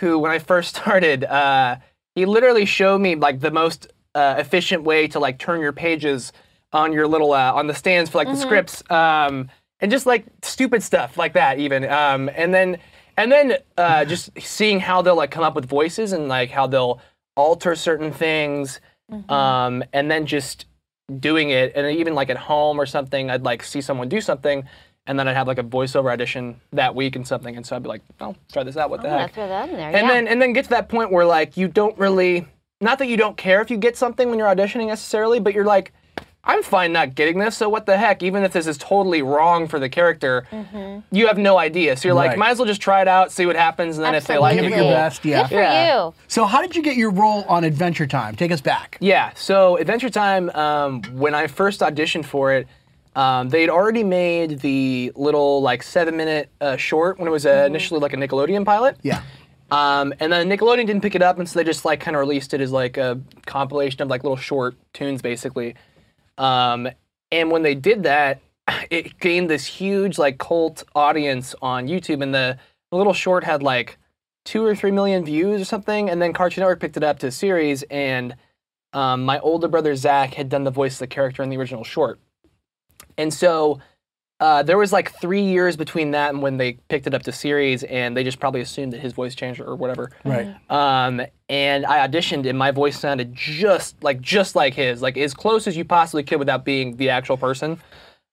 who 0.00 0.18
when 0.18 0.30
I 0.30 0.38
first 0.38 0.76
started 0.76 1.24
uh, 1.24 1.76
he 2.14 2.26
literally 2.26 2.64
showed 2.64 3.00
me 3.00 3.14
like 3.14 3.40
the 3.40 3.50
most 3.50 3.88
uh, 4.14 4.36
efficient 4.38 4.84
way 4.84 5.08
to 5.08 5.18
like 5.18 5.38
turn 5.38 5.60
your 5.60 5.72
pages 5.72 6.32
on 6.72 6.92
your 6.92 7.06
little 7.06 7.32
uh, 7.32 7.52
on 7.52 7.66
the 7.66 7.74
stands 7.74 8.10
for 8.10 8.18
like 8.18 8.28
the 8.28 8.36
scripts 8.36 8.82
um, 8.90 9.48
and 9.80 9.90
just 9.90 10.06
like 10.06 10.26
stupid 10.42 10.82
stuff 10.82 11.16
like 11.16 11.32
that 11.34 11.58
even 11.58 11.84
um, 11.84 12.30
and 12.34 12.52
then 12.52 12.78
and 13.16 13.30
then 13.30 13.56
uh, 13.76 14.04
just 14.06 14.30
seeing 14.40 14.80
how 14.80 15.02
they'll 15.02 15.16
like 15.16 15.30
come 15.30 15.44
up 15.44 15.54
with 15.54 15.64
voices 15.64 16.12
and 16.12 16.28
like 16.28 16.50
how 16.50 16.66
they'll 16.66 17.00
alter 17.36 17.74
certain 17.74 18.12
things 18.12 18.80
um, 19.28 19.82
and 19.92 20.10
then 20.10 20.26
just 20.26 20.66
doing 21.20 21.50
it 21.50 21.72
and 21.74 21.98
even 21.98 22.14
like 22.14 22.30
at 22.30 22.36
home 22.36 22.80
or 22.80 22.86
something 22.86 23.30
i'd 23.30 23.42
like 23.42 23.62
see 23.62 23.82
someone 23.82 24.08
do 24.08 24.22
something 24.22 24.64
and 25.06 25.18
then 25.18 25.28
i'd 25.28 25.34
have 25.36 25.46
like 25.46 25.58
a 25.58 25.62
voiceover 25.62 26.10
audition 26.12 26.60
that 26.72 26.94
week 26.94 27.16
and 27.16 27.26
something 27.26 27.56
and 27.56 27.66
so 27.66 27.76
i'd 27.76 27.82
be 27.82 27.88
like 27.88 28.02
oh 28.20 28.34
try 28.52 28.62
this 28.62 28.76
out 28.76 28.90
what 28.90 29.02
the 29.02 29.08
I'm 29.08 29.18
heck 29.20 29.34
throw 29.34 29.48
that 29.48 29.68
in 29.68 29.76
there. 29.76 29.88
and 29.88 30.06
yeah. 30.06 30.08
then 30.08 30.28
and 30.28 30.40
then 30.40 30.52
get 30.52 30.64
to 30.64 30.70
that 30.70 30.88
point 30.88 31.10
where 31.12 31.26
like 31.26 31.56
you 31.56 31.68
don't 31.68 31.96
really 31.98 32.46
not 32.80 32.98
that 32.98 33.06
you 33.06 33.16
don't 33.16 33.36
care 33.36 33.60
if 33.60 33.70
you 33.70 33.76
get 33.76 33.96
something 33.96 34.28
when 34.30 34.38
you're 34.38 34.48
auditioning 34.54 34.86
necessarily 34.88 35.40
but 35.40 35.54
you're 35.54 35.64
like 35.64 35.92
i'm 36.46 36.62
fine 36.62 36.92
not 36.92 37.14
getting 37.14 37.38
this 37.38 37.56
so 37.56 37.68
what 37.68 37.86
the 37.86 37.96
heck 37.96 38.22
even 38.22 38.42
if 38.44 38.52
this 38.52 38.66
is 38.66 38.76
totally 38.78 39.22
wrong 39.22 39.66
for 39.68 39.78
the 39.78 39.88
character 39.88 40.46
Mm-hmm. 40.50 41.00
you 41.14 41.26
have 41.26 41.38
no 41.38 41.58
idea 41.58 41.96
so 41.96 42.08
you're 42.08 42.14
like 42.14 42.36
might 42.36 42.50
as 42.50 42.58
well 42.58 42.66
just 42.66 42.80
try 42.82 43.00
it 43.02 43.08
out 43.08 43.32
see 43.32 43.46
what 43.46 43.56
happens 43.56 43.96
and 43.96 44.04
then 44.04 44.14
if 44.14 44.26
they 44.26 44.36
like 44.38 44.56
Give 44.56 44.64
it 44.66 44.72
it 44.72 44.76
your 44.76 44.84
best, 44.92 45.24
yeah. 45.24 45.42
Good 45.42 45.48
for 45.48 45.54
Yeah. 45.54 46.04
you. 46.06 46.14
So 46.28 46.44
how 46.44 46.60
did 46.62 46.76
you 46.76 46.82
get 46.82 46.96
your 46.96 47.10
role 47.10 47.44
on 47.48 47.64
Adventure 47.64 48.06
Time? 48.06 48.36
Take 48.36 48.52
us 48.52 48.60
back. 48.60 48.98
Yeah. 49.00 49.32
So 49.34 49.76
Adventure 49.78 50.10
Time, 50.10 50.50
um, 50.50 51.02
when 51.12 51.34
I 51.34 51.46
first 51.46 51.80
auditioned 51.80 52.24
for 52.26 52.52
it, 52.52 52.68
um, 53.14 53.48
they'd 53.48 53.70
already 53.70 54.04
made 54.04 54.60
the 54.60 55.12
little 55.14 55.62
like 55.62 55.82
seven 55.82 56.16
minute 56.16 56.50
uh, 56.60 56.76
short 56.76 57.18
when 57.18 57.28
it 57.28 57.30
was 57.30 57.46
uh, 57.46 57.64
initially 57.66 58.00
like 58.00 58.12
a 58.12 58.16
Nickelodeon 58.16 58.64
pilot. 58.64 58.96
Yeah. 59.02 59.22
Um, 59.70 60.12
and 60.20 60.32
then 60.32 60.48
Nickelodeon 60.48 60.86
didn't 60.86 61.00
pick 61.00 61.14
it 61.14 61.22
up, 61.22 61.38
and 61.38 61.48
so 61.48 61.58
they 61.58 61.64
just 61.64 61.84
like 61.84 62.00
kind 62.00 62.16
of 62.16 62.20
released 62.20 62.54
it 62.54 62.60
as 62.60 62.70
like 62.70 62.96
a 62.96 63.20
compilation 63.46 64.02
of 64.02 64.08
like 64.08 64.22
little 64.22 64.36
short 64.36 64.76
tunes, 64.92 65.22
basically. 65.22 65.74
Um, 66.38 66.88
and 67.32 67.50
when 67.50 67.62
they 67.62 67.74
did 67.74 68.02
that, 68.04 68.40
it 68.90 69.18
gained 69.18 69.50
this 69.50 69.66
huge 69.66 70.18
like 70.18 70.38
cult 70.38 70.84
audience 70.94 71.54
on 71.62 71.88
YouTube, 71.88 72.22
and 72.22 72.34
the, 72.34 72.58
the 72.90 72.96
little 72.96 73.14
short 73.14 73.44
had 73.44 73.62
like 73.62 73.98
two 74.44 74.64
or 74.64 74.74
three 74.74 74.90
million 74.90 75.24
views 75.24 75.60
or 75.60 75.64
something. 75.64 76.10
And 76.10 76.20
then 76.20 76.32
Cartoon 76.32 76.62
Network 76.62 76.80
picked 76.80 76.96
it 76.96 77.02
up 77.02 77.18
to 77.20 77.28
a 77.28 77.32
series, 77.32 77.82
and 77.84 78.36
um, 78.92 79.24
my 79.24 79.40
older 79.40 79.68
brother 79.68 79.94
Zach 79.96 80.34
had 80.34 80.48
done 80.48 80.64
the 80.64 80.70
voice 80.70 80.94
of 80.94 80.98
the 81.00 81.06
character 81.06 81.42
in 81.42 81.48
the 81.48 81.56
original 81.56 81.84
short, 81.84 82.20
and 83.18 83.32
so. 83.32 83.80
Uh, 84.40 84.64
there 84.64 84.76
was 84.76 84.92
like 84.92 85.12
three 85.20 85.40
years 85.40 85.76
between 85.76 86.10
that 86.10 86.30
and 86.34 86.42
when 86.42 86.56
they 86.56 86.72
picked 86.88 87.06
it 87.06 87.14
up 87.14 87.22
to 87.22 87.30
series, 87.30 87.84
and 87.84 88.16
they 88.16 88.24
just 88.24 88.40
probably 88.40 88.60
assumed 88.60 88.92
that 88.92 89.00
his 89.00 89.12
voice 89.12 89.34
changed 89.34 89.60
or 89.60 89.76
whatever. 89.76 90.10
Right. 90.24 90.54
Um, 90.68 91.22
and 91.48 91.86
I 91.86 92.06
auditioned, 92.06 92.46
and 92.46 92.58
my 92.58 92.72
voice 92.72 92.98
sounded 92.98 93.32
just 93.32 94.02
like 94.02 94.20
just 94.20 94.56
like 94.56 94.74
his, 94.74 95.00
like 95.00 95.16
as 95.16 95.34
close 95.34 95.68
as 95.68 95.76
you 95.76 95.84
possibly 95.84 96.24
could 96.24 96.40
without 96.40 96.64
being 96.64 96.96
the 96.96 97.10
actual 97.10 97.36
person. 97.36 97.80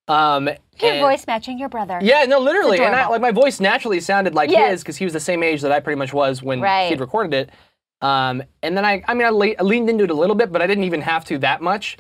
Um, 0.08 0.48
Your 0.82 0.92
and- 0.92 1.02
voice 1.02 1.26
matching 1.28 1.60
your 1.60 1.70
brother. 1.70 2.00
Yeah, 2.02 2.26
no, 2.26 2.40
literally, 2.40 2.80
and 2.80 2.96
I, 2.96 3.08
like 3.08 3.22
my 3.22 3.32
voice 3.32 3.60
naturally 3.60 4.00
sounded 4.00 4.34
like 4.34 4.50
Yes. 4.50 4.72
his 4.72 4.82
because 4.82 4.98
he 4.98 5.06
was 5.06 5.14
the 5.14 5.20
same 5.20 5.44
age 5.44 5.62
that 5.62 5.72
I 5.72 5.80
pretty 5.80 6.00
much 6.00 6.14
was 6.14 6.42
when 6.42 6.62
Right. 6.62 6.90
he'd 6.90 7.00
recorded 7.00 7.34
it. 7.36 7.50
Um, 8.06 8.42
and 8.64 8.76
then 8.76 8.84
I, 8.84 9.04
I 9.08 9.14
mean, 9.14 9.28
I, 9.28 9.30
le- 9.30 9.56
I 9.60 9.62
leaned 9.62 9.88
into 9.90 10.04
it 10.04 10.10
a 10.10 10.16
little 10.16 10.36
bit, 10.36 10.52
but 10.52 10.64
I 10.64 10.68
didn't 10.68 10.86
even 10.86 11.02
have 11.02 11.24
to 11.26 11.38
that 11.38 11.62
much. 11.62 11.98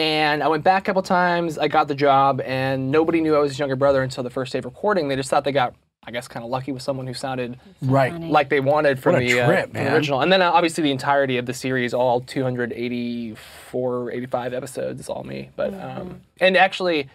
And 0.00 0.42
I 0.42 0.48
went 0.48 0.64
back 0.64 0.84
a 0.84 0.86
couple 0.86 1.02
times. 1.02 1.58
I 1.58 1.68
got 1.68 1.86
the 1.86 1.94
job, 1.94 2.40
and 2.40 2.90
nobody 2.90 3.20
knew 3.20 3.36
I 3.36 3.38
was 3.38 3.50
his 3.50 3.58
younger 3.58 3.76
brother 3.76 4.02
until 4.02 4.24
the 4.24 4.30
first 4.30 4.50
day 4.50 4.58
of 4.58 4.64
recording. 4.64 5.08
They 5.08 5.16
just 5.16 5.28
thought 5.28 5.44
they 5.44 5.52
got, 5.52 5.74
I 6.04 6.10
guess, 6.10 6.26
kind 6.26 6.42
of 6.42 6.50
lucky 6.50 6.72
with 6.72 6.80
someone 6.82 7.06
who 7.06 7.12
sounded 7.12 7.58
Right. 7.82 8.10
funny. 8.10 8.30
like 8.30 8.48
they 8.48 8.60
wanted 8.60 8.98
from 8.98 9.12
What 9.12 9.22
a 9.22 9.26
the, 9.26 9.40
uh, 9.42 9.46
trip, 9.46 9.64
from 9.74 9.84
the 9.84 9.92
original. 9.94 10.22
And 10.22 10.32
then 10.32 10.40
uh, 10.40 10.50
obviously 10.52 10.84
the 10.84 10.90
entirety 10.90 11.36
of 11.36 11.44
the 11.44 11.52
series, 11.52 11.92
all 11.92 12.22
284, 12.22 14.10
85 14.10 14.54
episodes, 14.54 15.00
is 15.00 15.08
all 15.10 15.22
me. 15.22 15.50
But 15.54 15.72
Mm-hmm. 15.74 16.00
um, 16.00 16.20
and 16.40 16.56
actually, 16.56 17.10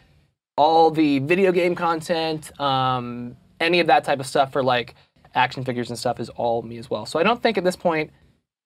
all 0.55 0.91
the 0.91 1.17
video 1.19 1.51
game 1.51 1.73
content, 1.73 2.57
um, 2.61 3.35
any 3.59 3.79
of 3.79 3.87
that 3.87 4.03
type 4.03 4.19
of 4.19 4.27
stuff 4.27 4.51
for 4.51 4.61
like 4.61 4.93
action 5.33 5.63
figures 5.65 5.89
and 5.89 5.97
stuff 5.97 6.19
is 6.19 6.29
all 6.29 6.61
me 6.61 6.77
as 6.77 6.87
well. 6.89 7.07
So 7.07 7.17
I 7.19 7.23
don't 7.23 7.41
think 7.41 7.57
at 7.57 7.63
this 7.63 7.75
point 7.75 8.11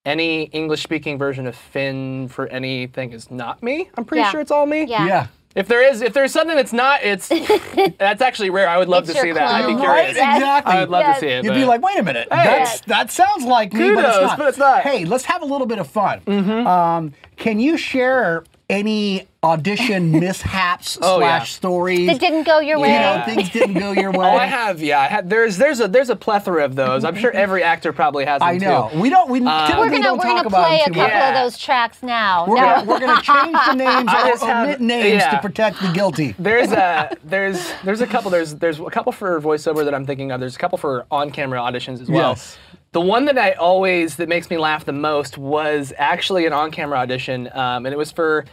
any 0.06 0.44
English 0.46 0.84
speaking 0.84 1.18
version 1.18 1.46
of 1.48 1.56
Finn 1.56 2.27
for 2.29 2.48
anything 2.48 3.12
is 3.12 3.29
not 3.29 3.62
me. 3.62 3.89
I'm 3.96 4.06
pretty 4.06 4.22
Yeah. 4.22 4.32
sure 4.32 4.39
it's 4.41 4.51
all 4.51 4.65
me. 4.65 4.86
Yeah. 4.86 5.06
Yeah. 5.06 5.27
If 5.56 5.68
there 5.68 5.82
is, 5.88 6.01
if 6.01 6.13
there's 6.13 6.32
something 6.32 6.56
that's 6.56 6.72
not, 6.74 7.01
it's 7.03 7.27
that's 7.98 8.22
actually 8.22 8.50
rare. 8.51 8.70
I 8.70 8.77
would 8.77 8.88
love 8.88 9.03
It's 9.10 9.13
to 9.20 9.25
your 9.27 9.36
see 9.36 9.39
that. 9.39 9.51
I'd 9.65 9.68
be 9.68 9.82
curious. 9.82 10.15
Yes. 10.15 10.38
Exactly. 10.38 10.74
I 10.74 10.79
would 10.82 10.89
love 10.89 11.01
Yes. 11.01 11.15
to 11.15 11.20
see 11.22 11.27
it. 11.32 11.44
You'd 11.44 11.50
but- 11.51 11.56
be 11.56 11.65
like, 11.65 11.82
wait 11.82 11.98
a 11.98 12.03
minute, 12.03 12.27
that's 12.29 12.82
that 12.82 13.12
sounds 13.12 13.44
like 13.46 13.74
me, 13.74 13.94
but 13.94 14.06
it's 14.06 14.18
not. 14.22 14.38
but 14.38 14.48
it's 14.48 14.58
not. 14.58 14.82
Hey, 14.84 15.06
let's 15.06 15.25
have 15.25 15.41
a 15.41 15.46
little 15.46 15.68
bit 15.68 15.79
of 15.79 15.88
fun. 15.88 16.22
Um, 16.68 17.13
can 17.38 17.60
you 17.60 17.77
share 17.77 18.44
any 18.70 19.27
audition 19.41 20.12
mishaps 20.19 20.98
Oh, 21.01 21.19
yeah. 21.19 21.38
slash 21.39 21.53
stories? 21.53 22.08
That 22.08 22.19
didn't 22.19 22.43
go 22.43 22.60
your 22.60 22.77
way. 22.79 22.93
you 22.93 23.00
know, 23.00 23.22
things 23.25 23.50
didn't 23.53 23.79
go 23.79 23.91
your 23.93 24.12
way. 24.12 24.25
Oh, 24.25 24.36
I 24.36 24.46
have. 24.46 24.81
Yeah, 24.81 25.00
I 25.00 25.05
had. 25.08 25.29
There's 25.29 25.58
there's 25.58 25.79
a 25.79 25.88
there's 25.88 26.10
a 26.10 26.15
plethora 26.15 26.65
of 26.65 26.75
those. 26.75 27.03
I'm 27.05 27.15
sure 27.15 27.31
every 27.31 27.63
actor 27.63 27.93
probably 27.93 28.25
has 28.25 28.39
them 28.39 28.50
I 28.50 28.58
know. 28.58 28.89
too. 28.91 29.00
We 29.00 29.10
don't. 29.10 29.29
We 29.29 29.39
Uh, 29.46 29.67
typically 29.67 29.86
We're 29.86 29.89
gonna 29.91 30.03
don't 30.03 30.17
we're 30.17 30.24
talk 30.24 30.36
gonna 30.38 30.48
about 30.48 30.67
play 30.67 30.75
it 30.77 30.88
a 30.88 30.89
couple. 30.91 31.01
Yeah. 31.08 31.29
of 31.29 31.43
those 31.46 31.58
tracks 31.58 32.03
now. 32.03 32.46
We're, 32.48 32.55
No. 32.55 32.62
gonna, 32.62 32.86
we're 32.89 33.00
gonna 33.00 33.22
change 33.22 33.58
the 33.67 33.74
names 33.75 34.10
I 34.10 34.27
or 34.27 34.31
just 34.31 34.43
have- 34.43 34.67
omit 34.67 34.81
names 34.81 35.22
yeah. 35.24 35.29
to 35.31 35.39
protect 35.39 35.81
the 35.81 35.91
guilty. 35.91 36.36
There's 36.38 36.72
a 36.72 37.15
there's 37.24 37.72
there's 37.84 38.01
a 38.01 38.08
couple 38.08 38.31
there's 38.31 38.55
there's 38.55 38.79
a 38.79 38.86
couple 38.89 39.12
for 39.12 39.39
voiceover 39.41 39.86
that 39.86 39.93
I'm 39.96 40.05
thinking 40.05 40.31
of. 40.31 40.39
There's 40.39 40.55
a 40.55 40.60
couple 40.60 40.77
for 40.77 41.05
on-camera 41.12 41.60
auditions 41.60 42.01
as 42.01 42.10
well. 42.10 42.31
Yes. 42.31 42.58
The 42.91 43.01
one 43.01 43.25
that 43.25 43.38
I 43.38 43.51
always 43.51 44.15
that 44.15 44.27
makes 44.27 44.50
me 44.50 44.58
laugh 44.58 44.84
the 44.86 44.91
most 44.91 45.38
was 45.38 45.93
actually 45.98 46.46
an 46.48 46.53
on-camera 46.53 46.98
audition, 46.98 47.48
um, 47.53 47.86
and 47.86 47.93
it 47.93 47.98
was 47.98 48.12
for 48.12 48.46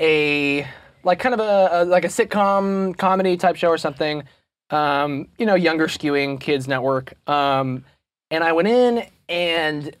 a 0.00 0.66
like 1.02 1.18
kind 1.18 1.34
of 1.34 1.40
a, 1.40 1.68
a 1.72 1.84
like 1.84 2.04
a 2.04 2.08
sitcom 2.08 2.96
comedy 2.96 3.36
type 3.36 3.56
show 3.56 3.68
or 3.68 3.78
something. 3.78 4.22
Um, 4.70 5.28
you 5.38 5.46
know, 5.46 5.54
younger 5.54 5.86
skewing 5.86 6.40
kids 6.40 6.66
network. 6.66 7.14
Um, 7.28 7.84
and 8.30 8.42
I 8.42 8.52
went 8.52 8.68
in 8.68 9.06
and 9.28 9.94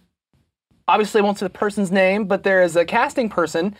obviously 0.88 1.20
I 1.20 1.24
won't 1.24 1.38
say 1.38 1.46
the 1.46 1.50
person's 1.50 1.92
name, 1.92 2.24
but 2.24 2.42
there 2.42 2.62
is 2.62 2.74
a 2.76 2.84
casting 2.84 3.28
person. 3.28 3.76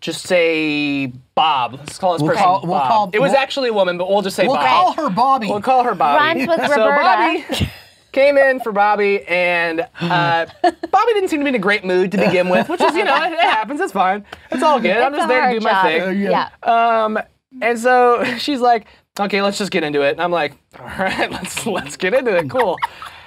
Just 0.00 0.26
say 0.26 1.06
Bob. 1.36 1.74
Let's 1.74 1.96
call 1.98 2.14
this 2.14 2.22
We'll 2.22 2.32
person 2.32 2.42
call- 2.42 2.60
we'll 2.62 2.70
Bob. 2.72 2.88
call- 2.88 3.10
it 3.12 3.20
was 3.20 3.30
we'll- 3.30 3.40
actually 3.40 3.68
a 3.68 3.72
woman, 3.72 3.96
but 3.98 4.08
we'll 4.08 4.22
just 4.22 4.34
say 4.34 4.46
We'll 4.48 4.56
Bob. 4.56 4.96
call 4.96 5.04
her 5.04 5.10
Bobby. 5.10 5.46
We'll 5.46 5.60
call 5.60 5.84
her 5.84 5.94
Bobby. 5.94 6.40
Rhymes 6.40 6.48
with 6.48 6.58
so 6.66 6.80
Roberta. 6.88 7.44
Bobby 7.48 7.70
came 8.12 8.36
in 8.38 8.60
for 8.60 8.72
Bobby, 8.72 9.22
and 9.24 9.80
uh, 10.00 10.46
Bobby 10.62 11.12
didn't 11.14 11.28
seem 11.28 11.40
to 11.40 11.44
be 11.44 11.48
in 11.48 11.54
a 11.54 11.58
great 11.58 11.84
mood 11.84 12.12
to 12.12 12.18
begin 12.18 12.48
with, 12.48 12.68
which 12.68 12.80
is, 12.80 12.94
you 12.94 13.04
know, 13.04 13.22
it, 13.24 13.32
it 13.32 13.40
happens. 13.40 13.80
It's 13.80 13.92
fine. 13.92 14.24
It's 14.50 14.62
all 14.62 14.78
good. 14.80 14.96
I'm 14.96 15.14
just 15.14 15.28
there 15.28 15.40
to 15.40 15.46
hard 15.46 15.58
do 15.58 15.64
my 15.64 15.70
job. 15.70 15.84
thing. 15.84 16.20
Yeah. 16.20 16.48
Um, 16.62 17.18
and 17.60 17.78
so 17.78 18.24
she's 18.38 18.60
like, 18.60 18.86
"Okay, 19.18 19.42
let's 19.42 19.58
just 19.58 19.70
get 19.70 19.82
into 19.82 20.02
it." 20.02 20.12
And 20.12 20.20
I'm 20.20 20.32
like, 20.32 20.52
"All 20.78 20.86
right, 20.86 21.30
let's 21.30 21.66
let's 21.66 21.96
get 21.96 22.14
into 22.14 22.36
it. 22.36 22.48
Cool." 22.50 22.76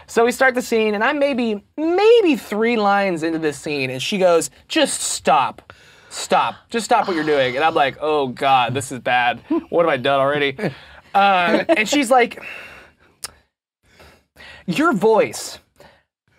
So 0.07 0.23
we 0.23 0.31
start 0.31 0.53
the 0.55 0.61
scene, 0.61 0.93
and 0.93 1.03
I'm 1.03 1.19
maybe 1.19 1.63
maybe 1.77 2.35
three 2.35 2.77
lines 2.77 3.23
into 3.23 3.39
this 3.39 3.57
scene, 3.57 3.89
and 3.89 4.01
she 4.01 4.17
goes, 4.17 4.49
"Just 4.67 5.01
stop." 5.01 5.73
Stop. 6.11 6.55
Just 6.69 6.85
stop 6.85 7.09
what 7.09 7.15
you're 7.17 7.25
doing. 7.25 7.57
And 7.57 7.65
I'm 7.65 7.73
like, 7.73 7.97
oh 7.99 8.27
God, 8.27 8.73
this 8.73 8.89
is 8.89 8.99
bad. 8.99 9.41
What 9.67 9.83
have 9.85 9.91
I 9.91 9.97
done 9.97 10.21
already? 10.21 10.57
Um, 11.13 11.65
and 11.67 11.89
she's 11.89 12.09
like, 12.09 12.41
your 14.65 14.93
voice. 14.93 15.59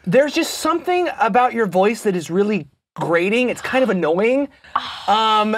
There's 0.07 0.33
just 0.35 0.55
something 0.59 1.09
about 1.21 1.53
your 1.53 1.67
voice 1.67 2.03
that 2.03 2.15
is 2.17 2.31
really 2.31 2.69
grating. 2.95 3.49
It's 3.51 3.61
kind 3.61 3.83
of 3.83 3.91
annoying. 3.91 4.49
Um, 5.09 5.57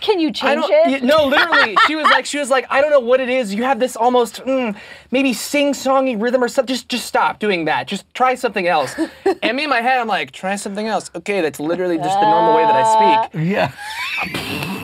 Can 0.00 0.20
you 0.20 0.32
change 0.32 0.64
it? 0.68 1.02
y- 1.02 1.06
No, 1.06 1.26
literally, 1.26 1.76
she 1.86 1.96
was 1.96 2.04
like, 2.04 2.26
she 2.26 2.38
was 2.38 2.48
like, 2.50 2.66
I 2.70 2.80
don't 2.80 2.90
know 2.90 3.00
what 3.00 3.20
it 3.20 3.28
is. 3.28 3.52
You 3.54 3.62
have 3.64 3.78
this 3.78 3.96
almost 3.96 4.36
mm, 4.44 4.76
maybe 5.10 5.32
sing-songy 5.32 6.20
rhythm 6.20 6.42
or 6.42 6.48
something. 6.48 6.74
Just, 6.74 6.88
just 6.88 7.06
stop 7.06 7.38
doing 7.38 7.64
that. 7.66 7.86
Just 7.86 8.12
try 8.14 8.34
something 8.34 8.66
else. 8.66 8.94
and 9.42 9.56
me 9.56 9.64
in 9.64 9.70
my 9.70 9.80
head, 9.80 9.98
I'm 9.98 10.06
like, 10.08 10.32
try 10.32 10.56
something 10.56 10.86
else. 10.86 11.10
Okay, 11.14 11.40
that's 11.40 11.60
literally 11.60 11.98
just 11.98 12.18
the 12.20 12.30
normal 12.30 12.54
way 12.56 12.64
that 12.64 12.74
I 12.74 13.28
speak. 13.28 13.42
Yeah. 13.48 13.72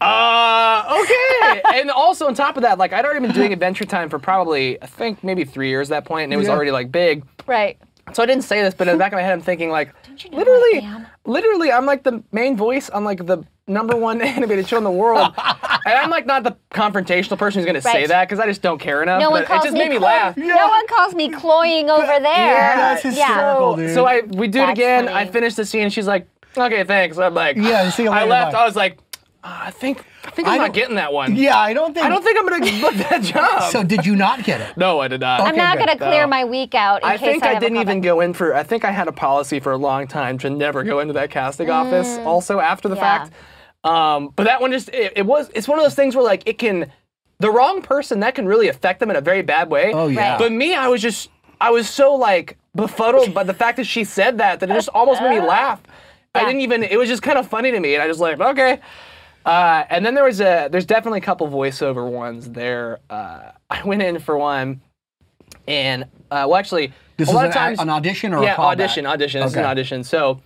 Uh, 0.00 1.00
okay. 1.02 1.62
and 1.74 1.90
also 1.90 2.26
on 2.26 2.34
top 2.34 2.56
of 2.56 2.62
that, 2.62 2.78
like 2.78 2.92
I'd 2.92 3.04
already 3.04 3.20
been 3.20 3.32
doing 3.34 3.52
Adventure 3.52 3.84
Time 3.84 4.08
for 4.08 4.18
probably, 4.18 4.80
I 4.82 4.86
think 4.86 5.24
maybe 5.24 5.44
three 5.44 5.68
years 5.68 5.90
at 5.90 6.04
that 6.04 6.08
point, 6.08 6.24
and 6.24 6.32
it 6.32 6.36
was 6.36 6.48
Yeah. 6.48 6.54
already 6.54 6.70
like 6.70 6.92
big. 6.92 7.24
Right. 7.46 7.78
So 8.12 8.22
I 8.22 8.26
didn't 8.26 8.44
say 8.44 8.62
this, 8.62 8.72
but 8.74 8.86
in 8.86 8.94
the 8.94 8.98
back 8.98 9.12
of 9.12 9.16
my 9.16 9.22
head, 9.22 9.32
I'm 9.32 9.40
thinking 9.40 9.68
like, 9.70 9.92
you 10.18 10.30
know 10.30 10.38
literally, 10.38 10.88
literally, 11.24 11.72
I'm 11.72 11.86
like 11.86 12.02
the 12.04 12.22
main 12.30 12.56
voice 12.56 12.88
on 12.88 13.04
like 13.04 13.26
the 13.26 13.42
number 13.66 13.96
one 13.96 14.20
animated 14.22 14.68
show 14.68 14.78
in 14.78 14.84
the 14.84 14.90
world, 14.92 15.34
and 15.36 15.94
I'm 15.94 16.08
like 16.10 16.24
not 16.24 16.44
the 16.44 16.56
confrontational 16.70 17.36
person 17.36 17.58
who's 17.60 17.66
gonna 17.66 17.80
say 17.82 18.06
that 18.06 18.28
because 18.28 18.38
I 18.38 18.46
just 18.46 18.62
don't 18.62 18.78
care 18.78 19.02
enough. 19.02 19.18
No 19.20 19.26
but 19.28 19.32
one 19.32 19.42
it 19.42 19.46
calls 19.48 19.64
just 19.64 19.72
me 19.72 19.80
made 19.80 19.88
me 19.90 19.96
clo- 19.98 20.06
laugh. 20.06 20.36
No 20.36 20.68
one 20.68 20.86
calls 20.86 21.14
me 21.16 21.30
cloying 21.30 21.90
over 21.90 22.06
there. 22.06 22.22
Yeah, 22.22 22.76
that's 22.76 23.02
hysterical, 23.02 23.72
So, 23.74 23.76
dude. 23.76 23.94
so 23.94 24.06
I 24.06 24.20
we 24.20 24.46
do 24.46 24.60
it 24.60 24.66
That's 24.66 24.78
again. 24.78 25.08
I 25.08 25.26
finish 25.26 25.54
the 25.56 25.64
scene. 25.64 25.82
and 25.82 25.92
She's 25.92 26.06
like, 26.06 26.28
okay, 26.56 26.84
thanks. 26.84 27.18
I'm 27.18 27.34
like, 27.34 27.56
Yeah, 27.56 27.90
see 27.90 28.04
you 28.04 28.10
I 28.10 28.24
left. 28.24 28.52
bye. 28.52 28.60
I 28.60 28.64
was 28.66 28.76
like, 28.76 28.98
"Uh, 29.46 29.60
I 29.66 29.70
think 29.70 30.02
I 30.24 30.30
think 30.30 30.48
I'm 30.48 30.54
I 30.54 30.58
not 30.58 30.72
getting 30.72 30.96
that 30.96 31.12
one. 31.12 31.36
Yeah, 31.36 31.56
I 31.58 31.72
don't 31.72 31.94
think. 31.94 32.04
I 32.04 32.08
don't 32.08 32.22
think 32.22 32.36
I'm 32.38 32.48
gonna 32.48 32.64
get 32.80 33.10
that 33.10 33.22
job. 33.22 33.70
So 33.70 33.82
did 33.84 34.04
you 34.04 34.16
not 34.16 34.42
get 34.44 34.60
it? 34.60 34.76
no, 34.76 34.98
I 35.00 35.08
did 35.08 35.20
not. 35.20 35.40
I'm 35.40 35.54
not 35.56 35.78
good. 35.78 35.86
going 35.86 35.98
to 35.98 36.04
clear 36.04 36.22
No. 36.22 36.26
my 36.28 36.44
week 36.44 36.74
out 36.74 37.02
in 37.02 37.08
I 37.08 37.16
case 37.16 37.26
think 37.30 37.44
I, 37.44 37.54
I, 37.54 37.58
didn't 37.58 37.78
even 37.78 38.00
go 38.00 38.20
in 38.20 38.32
for. 38.34 38.54
I 38.54 38.62
think 38.64 38.84
I 38.84 38.90
had 38.90 39.06
a 39.08 39.12
policy 39.12 39.60
for 39.60 39.72
a 39.72 39.76
long 39.76 40.06
time 40.08 40.36
to 40.38 40.50
never 40.50 40.82
go 40.82 40.98
into 41.00 41.12
that 41.14 41.30
casting 41.30 41.70
office. 41.70 42.18
Also 42.18 42.58
after 42.58 42.88
the 42.88 42.96
Mm. 42.96 42.98
Yeah. 42.98 43.18
fact, 43.18 43.32
um, 43.84 44.32
but 44.34 44.44
that 44.44 44.60
one 44.60 44.72
just 44.72 44.88
it, 44.88 45.12
it 45.16 45.26
was. 45.26 45.50
It's 45.54 45.68
one 45.68 45.78
of 45.78 45.84
those 45.84 45.94
things 45.94 46.16
where 46.16 46.24
like 46.24 46.42
it 46.46 46.58
can, 46.58 46.90
the 47.38 47.50
wrong 47.50 47.82
person 47.82 48.20
that 48.20 48.34
can 48.34 48.46
really 48.46 48.68
affect 48.68 48.98
them 49.00 49.10
in 49.10 49.16
a 49.16 49.20
very 49.20 49.42
bad 49.42 49.70
way. 49.70 49.92
Oh, 49.94 50.08
yeah. 50.08 50.30
Right. 50.32 50.38
But 50.38 50.52
me, 50.52 50.74
I 50.74 50.88
was 50.88 51.00
just 51.00 51.30
I 51.60 51.70
was 51.70 51.88
so 51.88 52.14
like 52.16 52.58
befuddled 52.74 53.32
by 53.32 53.44
the 53.44 53.54
fact 53.54 53.76
that 53.76 53.84
she 53.86 54.02
said 54.04 54.38
that 54.38 54.58
that 54.60 54.68
it 54.70 54.74
just 54.74 54.88
almost 54.88 55.22
made 55.22 55.38
me 55.40 55.46
laugh. 55.46 55.80
I 56.34 56.44
didn't 56.46 56.60
even. 56.62 56.82
It 56.82 56.98
was 56.98 57.08
just 57.08 57.22
kind 57.22 57.38
of 57.38 57.46
funny 57.48 57.70
to 57.70 57.78
me, 57.80 57.94
and 57.94 58.02
I 58.02 58.08
just 58.08 58.20
like 58.20 58.40
okay. 58.40 58.80
Uh, 59.46 59.84
and 59.90 60.04
then 60.04 60.14
there 60.14 60.24
was 60.24 60.40
a 60.40 60.68
there's 60.70 60.84
definitely 60.86 61.18
a 61.18 61.22
couple 61.22 61.48
voiceover 61.48 62.10
ones 62.10 62.50
there. 62.50 62.98
Uh, 63.08 63.52
I 63.70 63.82
went 63.84 64.02
in 64.02 64.18
for 64.18 64.36
one, 64.36 64.80
and 65.68 66.02
uh, 66.30 66.46
well, 66.48 66.56
actually, 66.56 66.92
This 67.16 67.28
a 67.28 67.30
is 67.30 67.34
lot 67.34 67.44
an, 67.44 67.50
of 67.50 67.54
times 67.54 67.78
an 67.80 67.88
audition 67.88 68.34
or 68.34 68.42
yeah, 68.42 68.54
a 68.54 68.56
callback? 68.56 68.64
audition, 68.72 69.06
audition. 69.06 69.40
This 69.42 69.52
is 69.52 69.56
an 69.56 69.64
audition. 69.64 70.02
So, 70.04 70.42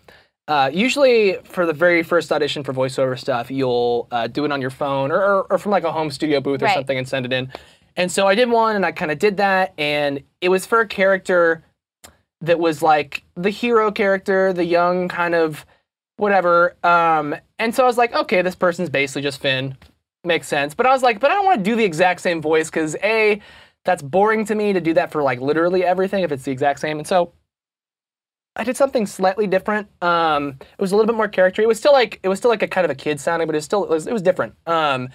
uh, 0.49 0.71
usually 0.73 1.39
for 1.45 1.65
the 1.65 1.73
very 1.73 2.03
first 2.03 2.31
audition 2.31 2.63
for 2.63 2.75
voiceover 2.75 3.19
stuff, 3.19 3.51
you'll 3.51 4.07
uh, 4.11 4.27
do 4.27 4.45
it 4.45 4.53
on 4.53 4.61
your 4.61 4.71
phone 4.71 5.11
or, 5.11 5.19
or, 5.23 5.43
or 5.53 5.59
from 5.59 5.73
like 5.73 5.85
a 5.85 5.93
home 5.93 6.11
studio 6.11 6.41
booth 6.41 6.61
or 6.61 6.67
Right. 6.67 6.75
something 6.75 6.99
and 6.99 7.09
send 7.09 7.25
it 7.25 7.33
in. 7.33 7.51
And 7.97 8.13
so 8.13 8.27
I 8.27 8.35
did 8.35 8.51
one, 8.51 8.77
and 8.77 8.85
I 8.85 8.93
kind 8.93 9.11
of 9.11 9.19
did 9.19 9.39
that, 9.39 9.73
and 9.79 10.23
it 10.43 10.49
was 10.51 10.67
for 10.67 10.81
a 10.81 10.87
character 10.87 11.65
that 12.43 12.59
was 12.59 12.83
like 12.83 13.23
the 13.35 13.51
hero 13.51 13.91
character, 13.91 14.53
the 14.53 14.65
young 14.65 15.09
kind 15.09 15.35
of 15.35 15.65
whatever. 16.17 16.77
Um, 16.85 17.35
and 17.61 17.75
so 17.75 17.85
I 17.85 17.87
was 17.87 17.99
like, 17.99 18.13
okay, 18.15 18.41
this 18.41 18.55
person's 18.55 18.89
basically 18.89 19.23
just 19.23 19.41
Finn. 19.41 19.77
Makes 20.25 20.49
sense. 20.49 20.75
But 20.75 20.87
I 20.87 20.91
was 20.91 21.03
like, 21.03 21.21
but 21.21 21.31
I 21.31 21.35
don't 21.35 21.45
want 21.45 21.63
to 21.63 21.71
do 21.71 21.77
the 21.77 21.85
exact 21.85 22.23
same 22.23 22.43
voice 22.43 22.71
because 22.71 22.97
A, 23.03 23.41
that's 23.85 24.03
boring 24.03 24.45
to 24.47 24.55
me 24.55 24.73
to 24.73 24.81
do 24.81 24.95
that 24.95 25.13
for 25.13 25.23
like 25.23 25.41
literally 25.41 25.85
everything 25.85 26.25
if 26.25 26.33
it's 26.33 26.43
the 26.43 26.51
exact 26.51 26.81
same. 26.81 26.99
And 26.99 27.07
so 27.07 27.33
I 28.57 28.65
did 28.65 28.77
something 28.77 29.07
slightly 29.07 29.47
different. 29.47 29.89
Um, 30.03 30.57
it 30.61 30.81
was 30.81 30.93
a 30.93 30.97
little 30.97 31.07
bit 31.07 31.17
more 31.17 31.29
character. 31.29 31.61
It 31.61 31.69
was 31.69 31.79
still 31.79 31.93
like 31.93 32.19
it 32.23 32.29
was 32.29 32.39
still 32.39 32.51
like 32.51 32.63
a 32.63 32.69
kind 32.69 32.85
of 32.87 32.91
a 32.91 32.95
kid 32.95 33.21
sounding, 33.21 33.47
but 33.47 33.55
it 33.55 33.59
was 33.59 33.65
still 33.67 33.85
it 33.85 33.91
was, 33.91 34.07
it 34.07 34.13
was 34.13 34.23
different. 34.23 34.55
Um, 34.67 35.11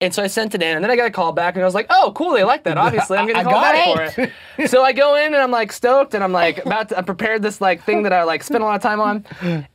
and 0.00 0.12
so 0.12 0.20
I 0.20 0.26
sent 0.26 0.52
it 0.56 0.62
in, 0.62 0.74
and 0.74 0.84
then 0.84 0.90
I 0.90 0.96
got 0.96 1.06
a 1.06 1.12
call 1.12 1.30
back, 1.30 1.54
and 1.54 1.62
I 1.62 1.64
was 1.64 1.74
like, 1.74 1.86
"Oh, 1.88 2.12
cool, 2.16 2.32
they 2.32 2.42
like 2.42 2.64
that. 2.64 2.76
Obviously, 2.76 3.18
I'm 3.18 3.26
getting 3.28 3.44
called 3.44 3.54
got 3.54 3.72
back 3.72 4.14
for 4.14 4.22
it." 4.58 4.68
so 4.68 4.82
I 4.82 4.92
go 4.92 5.14
in, 5.14 5.26
and 5.26 5.36
I'm 5.36 5.52
like 5.52 5.70
stoked, 5.70 6.14
and 6.14 6.24
I'm 6.24 6.32
like 6.32 6.66
about 6.66 6.88
to, 6.88 6.98
I 6.98 7.02
prepared 7.02 7.40
this 7.40 7.60
like 7.60 7.84
thing 7.84 8.02
that 8.02 8.12
I 8.12 8.24
like 8.24 8.42
spent 8.42 8.64
a 8.64 8.66
lot 8.66 8.74
of 8.74 8.82
time 8.82 9.00
on, 9.00 9.24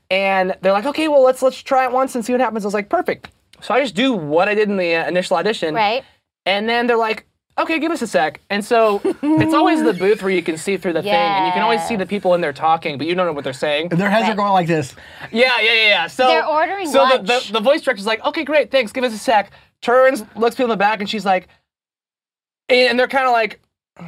and 0.10 0.56
they're 0.62 0.74
like, 0.74 0.86
"Okay, 0.86 1.08
well 1.08 1.24
let's 1.24 1.42
let's 1.42 1.62
try 1.62 1.84
it 1.86 1.92
once 1.92 2.16
and 2.16 2.24
see 2.26 2.32
what 2.34 2.42
happens." 2.42 2.64
I 2.66 2.68
was 2.68 2.74
like, 2.74 2.90
"Perfect." 2.90 3.30
So 3.62 3.74
I 3.74 3.82
just 3.82 3.96
do 3.96 4.14
what 4.14 4.48
I 4.48 4.54
did 4.56 4.70
in 4.70 4.78
the 4.78 4.96
uh, 4.96 5.08
initial 5.08 5.36
audition, 5.38 5.74
Right. 5.74 6.04
and 6.46 6.70
then 6.70 6.86
they're 6.88 6.96
like, 6.98 7.26
okay, 7.60 7.80
give 7.80 7.92
us 7.92 8.04
a 8.04 8.08
sec. 8.08 8.40
And 8.52 8.64
so 8.64 9.02
it's 9.04 9.56
always 9.56 9.82
the 9.84 9.94
booth 10.00 10.22
where 10.22 10.30
you 10.30 10.44
can 10.44 10.58
see 10.60 10.78
through 10.78 10.94
the 10.94 11.02
thing 11.02 11.12
and 11.12 11.48
you 11.48 11.52
can 11.54 11.64
always 11.64 11.82
see 11.88 11.96
the 11.96 12.06
people 12.06 12.36
in 12.36 12.42
there 12.42 12.54
talking, 12.54 13.00
but 13.00 13.08
you 13.08 13.16
don't 13.16 13.26
know 13.26 13.34
what 13.34 13.44
they're 13.44 13.52
saying. 13.52 13.90
Their 13.90 14.12
heads 14.12 14.30
are 14.30 14.36
going 14.36 14.52
like 14.52 14.68
this. 14.68 14.94
Yeah, 15.32 15.60
yeah, 15.60 15.74
yeah, 15.74 15.88
yeah. 15.88 16.06
So 16.08 16.28
They're 16.28 16.46
ordering 16.46 16.86
So 16.86 17.08
the, 17.08 17.16
lunch. 17.16 17.48
the, 17.48 17.54
the 17.54 17.60
voice 17.60 17.82
director's 17.82 18.06
like, 18.06 18.24
okay, 18.24 18.44
great, 18.44 18.70
thanks, 18.70 18.92
give 18.92 19.04
us 19.04 19.12
a 19.12 19.18
sec. 19.18 19.52
Turns, 19.82 20.24
looks 20.36 20.54
people 20.56 20.66
in 20.66 20.70
the 20.70 20.78
back, 20.78 21.00
and 21.00 21.10
she's 21.10 21.26
like, 21.26 21.48
and 22.70 23.00
they're 23.00 23.08
kind 23.08 23.26
of 23.26 23.32
like, 23.32 23.60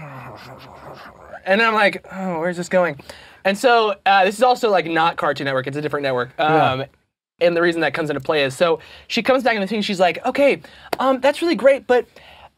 and 1.45 1.59
I'm 1.61 1.73
like, 1.73 2.05
oh, 2.11 2.39
where's 2.39 2.57
this 2.57 2.69
going? 2.69 2.99
And 3.45 3.57
so 3.57 3.95
uh, 4.05 4.25
this 4.25 4.35
is 4.35 4.43
also 4.43 4.69
like 4.69 4.85
not 4.85 5.17
Cartoon 5.17 5.45
Network; 5.45 5.67
it's 5.67 5.77
a 5.77 5.81
different 5.81 6.03
network. 6.03 6.37
Um, 6.39 6.85
And 7.41 7.55
the 7.55 7.61
reason 7.61 7.81
that 7.81 7.93
comes 7.93 8.09
into 8.09 8.19
play 8.19 8.43
is 8.43 8.55
so 8.55 8.79
she 9.07 9.23
comes 9.23 9.43
back 9.43 9.55
in 9.55 9.61
the 9.61 9.67
thing. 9.67 9.81
She's 9.81 9.99
like, 9.99 10.23
okay, 10.25 10.61
um, 10.99 11.21
that's 11.21 11.41
really 11.41 11.55
great, 11.55 11.87
but 11.87 12.05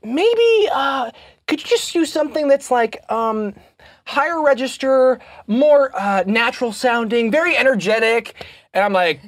maybe 0.04 0.70
uh, 0.74 1.12
could 1.48 1.62
you 1.62 1.68
just 1.68 1.94
use 1.94 2.12
something 2.12 2.48
that's 2.48 2.72
like 2.72 2.98
um, 3.12 3.54
higher 4.06 4.42
register, 4.42 5.20
more 5.48 5.92
uh, 5.96 6.24
natural 6.26 6.74
sounding, 6.74 7.30
very 7.30 7.56
energetic? 7.56 8.34
And 8.74 8.84
I'm 8.84 8.94
like, 8.94 9.22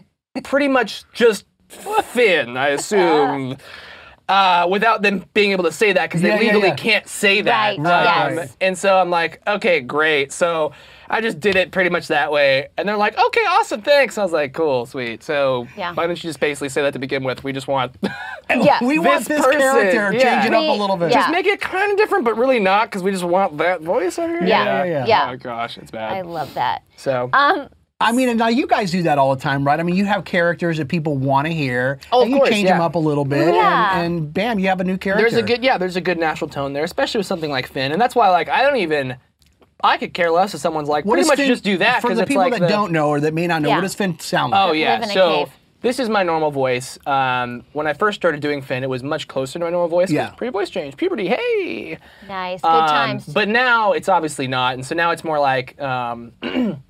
pretty 0.44 0.68
much 0.68 1.04
just 1.14 1.46
Finn, 1.68 2.58
I 2.58 2.70
assume. 2.70 3.58
Uh, 4.30 4.66
without 4.70 5.02
them 5.02 5.26
being 5.34 5.52
able 5.52 5.66
to 5.66 5.72
say 5.72 5.92
that 5.92 6.10
because 6.10 6.22
they 6.22 6.30
Yeah, 6.30 6.36
yeah, 6.40 6.42
legally 6.54 6.68
yeah. 6.70 6.76
can't 6.76 7.08
say 7.08 7.42
that. 7.42 7.78
Um, 7.78 7.84
Right, 7.84 8.34
yes. 8.36 8.56
And 8.62 8.78
so 8.78 8.98
I'm 8.98 9.10
like, 9.10 9.42
okay, 9.46 9.82
great. 9.82 10.32
So 10.32 10.72
I 11.10 11.20
just 11.20 11.42
did 11.42 11.58
it 11.58 11.72
pretty 11.72 11.90
much 11.90 12.08
that 12.08 12.32
way. 12.32 12.70
And 12.78 12.88
they're 12.88 12.96
like, 12.98 13.18
okay, 13.18 13.42
awesome, 13.42 13.82
thanks. 13.82 14.18
I 14.18 14.24
was 14.24 14.32
like, 14.32 14.54
cool, 14.54 14.86
sweet. 14.86 15.24
So 15.24 15.68
Yeah. 15.76 15.94
why 15.94 16.08
don't 16.08 16.16
you 16.24 16.30
just 16.30 16.40
basically 16.40 16.70
say 16.70 16.82
that 16.84 16.94
to 16.94 17.00
begin 17.00 17.26
with? 17.26 17.44
We 17.44 17.52
just 17.52 17.68
want 17.68 17.98
Yeah. 18.50 18.82
We 18.82 18.98
want 18.98 19.20
This 19.20 19.28
this 19.28 19.46
person, 19.46 19.60
character, 19.60 20.14
yeah. 20.14 20.42
change 20.42 20.46
it 20.46 20.54
up 20.54 20.64
a 20.70 20.82
little 20.82 20.96
bit. 20.98 21.12
yeah. 21.12 21.18
just 21.20 21.32
make 21.32 21.46
it 21.46 21.60
kind 21.60 21.92
of 21.92 21.98
different, 21.98 22.24
but 22.24 22.38
really 22.38 22.60
not 22.62 22.90
because 22.90 23.04
we 23.04 23.12
just 23.12 23.26
want 23.26 23.58
that 23.58 23.82
voice 23.82 24.18
over 24.18 24.32
here. 24.40 24.48
Yeah, 24.48 24.86
yeah, 24.86 25.06
yeah. 25.06 25.32
Oh 25.32 25.36
gosh, 25.38 25.78
it's 25.78 25.92
bad. 25.92 26.14
I 26.14 26.22
love 26.22 26.54
that. 26.54 26.84
so 26.96 27.30
Um, 27.34 27.68
I 28.00 28.12
mean, 28.12 28.28
and 28.28 28.38
now 28.38 28.48
you 28.50 28.68
guys 28.68 28.92
do 28.92 29.04
that 29.04 29.18
all 29.18 29.34
the 29.36 29.42
time, 29.42 29.66
right? 29.66 29.80
I 29.80 29.84
mean, 29.84 29.96
you 29.96 30.04
have 30.06 30.26
characters 30.26 30.78
that 30.78 30.90
people 30.90 31.16
want 31.16 31.48
to 31.48 31.54
hear, 31.54 32.00
Oh, 32.12 32.20
of 32.20 32.24
and 32.24 32.32
you 32.32 32.38
course, 32.38 32.50
change 32.50 32.66
yeah. 32.66 32.74
them 32.74 32.82
up 32.82 32.96
a 32.96 33.00
little 33.00 33.24
bit, 33.24 33.54
Yeah. 33.56 34.00
and, 34.00 34.16
and 34.20 34.34
bam, 34.34 34.60
you 34.60 34.68
have 34.68 34.82
a 34.82 34.84
new 34.84 34.98
character. 34.98 35.22
there's 35.24 35.42
a 35.42 35.46
good 35.46 35.64
yeah, 35.64 35.78
there's 35.78 35.96
a 35.96 36.02
good 36.02 36.18
natural 36.18 36.50
tone 36.50 36.74
there, 36.74 36.84
especially 36.84 37.20
with 37.20 37.28
something 37.28 37.50
like 37.52 37.68
Finn, 37.68 37.92
and 37.94 38.02
that's 38.02 38.16
why 38.16 38.30
like 38.30 38.50
I 38.50 38.62
don't 38.62 38.78
even. 38.78 39.18
I 39.86 39.98
could 39.98 40.14
care 40.14 40.32
less 40.32 40.54
if 40.54 40.62
someone's 40.62 40.88
like, 40.88 41.04
What 41.04 41.16
pretty 41.16 41.24
does 41.24 41.28
much 41.28 41.38
Finn- 41.40 41.48
just 41.50 41.64
do 41.66 41.78
that 41.80 42.00
for 42.02 42.08
because 42.08 42.18
the 42.18 42.24
it's 42.24 42.30
people 42.30 42.44
like 42.44 42.52
that 42.54 42.60
the, 42.62 42.66
people 42.68 42.78
that 42.78 42.84
don't 42.84 42.92
know 42.94 43.10
or 43.10 43.20
that 43.20 43.34
may 43.34 43.48
not 43.48 43.62
know. 43.62 43.68
Yeah. 43.68 43.76
What 43.76 43.82
does 43.82 43.96
Finn 43.96 44.18
sound 44.20 44.52
like? 44.54 44.70
Oh 44.70 44.72
yeah. 44.72 44.94
live 44.94 45.04
in 45.04 45.10
a 45.10 45.14
so 45.14 45.50
this 45.82 46.00
is 46.00 46.08
my 46.08 46.24
normal 46.24 46.52
voice. 46.52 46.98
Um, 47.06 47.64
when 47.74 47.86
I 47.86 47.92
first 47.94 48.16
started 48.16 48.40
doing 48.40 48.62
Finn, 48.62 48.84
it 48.84 48.90
was 48.90 49.04
much 49.04 49.28
closer 49.28 49.60
to 49.60 49.66
my 49.66 49.70
normal 49.72 49.90
voice. 49.90 50.08
'cause 50.08 50.14
Yeah. 50.14 50.30
Pre-voice 50.30 50.70
change, 50.70 50.96
puberty. 50.96 51.28
Hey. 51.28 51.98
nice. 52.30 52.62
Good 52.62 52.68
Um, 52.70 52.88
times. 52.88 53.26
But 53.26 53.50
now 53.50 53.92
it's 53.92 54.08
obviously 54.08 54.48
not, 54.48 54.76
and 54.76 54.86
so 54.86 54.96
now 54.96 55.12
it's 55.12 55.26
more 55.26 55.40
like, 55.40 55.78
um, 55.82 56.32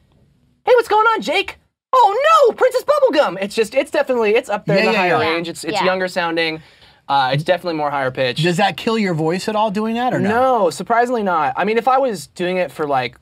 hey, 0.66 0.72
what's 0.76 0.88
going 0.88 1.08
on, 1.08 1.22
Jake? 1.22 1.58
oh 1.96 2.48
no, 2.50 2.54
Princess 2.56 2.84
Bubblegum. 2.84 3.38
It's 3.40 3.54
just 3.54 3.76
it's 3.76 3.92
definitely 3.92 4.32
it's 4.36 4.50
up 4.50 4.66
there 4.66 4.80
in 4.80 4.86
Yeah, 4.86 4.90
the 4.92 4.96
yeah, 4.98 5.00
higher 5.18 5.24
yeah. 5.24 5.30
range. 5.36 5.48
It's 5.48 5.64
it's 5.64 5.74
Yeah. 5.74 5.86
younger 5.86 6.08
sounding. 6.08 6.62
Uh, 7.08 7.32
it's 7.34 7.44
definitely 7.44 7.76
more 7.78 7.92
higher 7.92 8.10
pitched. 8.10 8.42
Does 8.42 8.58
that 8.58 8.78
kill 8.78 8.98
your 8.98 9.14
voice 9.14 9.48
at 9.48 9.56
all 9.56 9.70
doing 9.70 9.94
that 9.96 10.14
or 10.14 10.20
no? 10.20 10.30
No, 10.64 10.70
surprisingly 10.72 11.22
not. 11.22 11.54
I 11.58 11.66
mean, 11.66 11.78
if 11.78 11.88
I 11.88 11.98
was 12.00 12.28
doing 12.28 12.58
it 12.58 12.72
for 12.72 12.88
like 12.88 13.16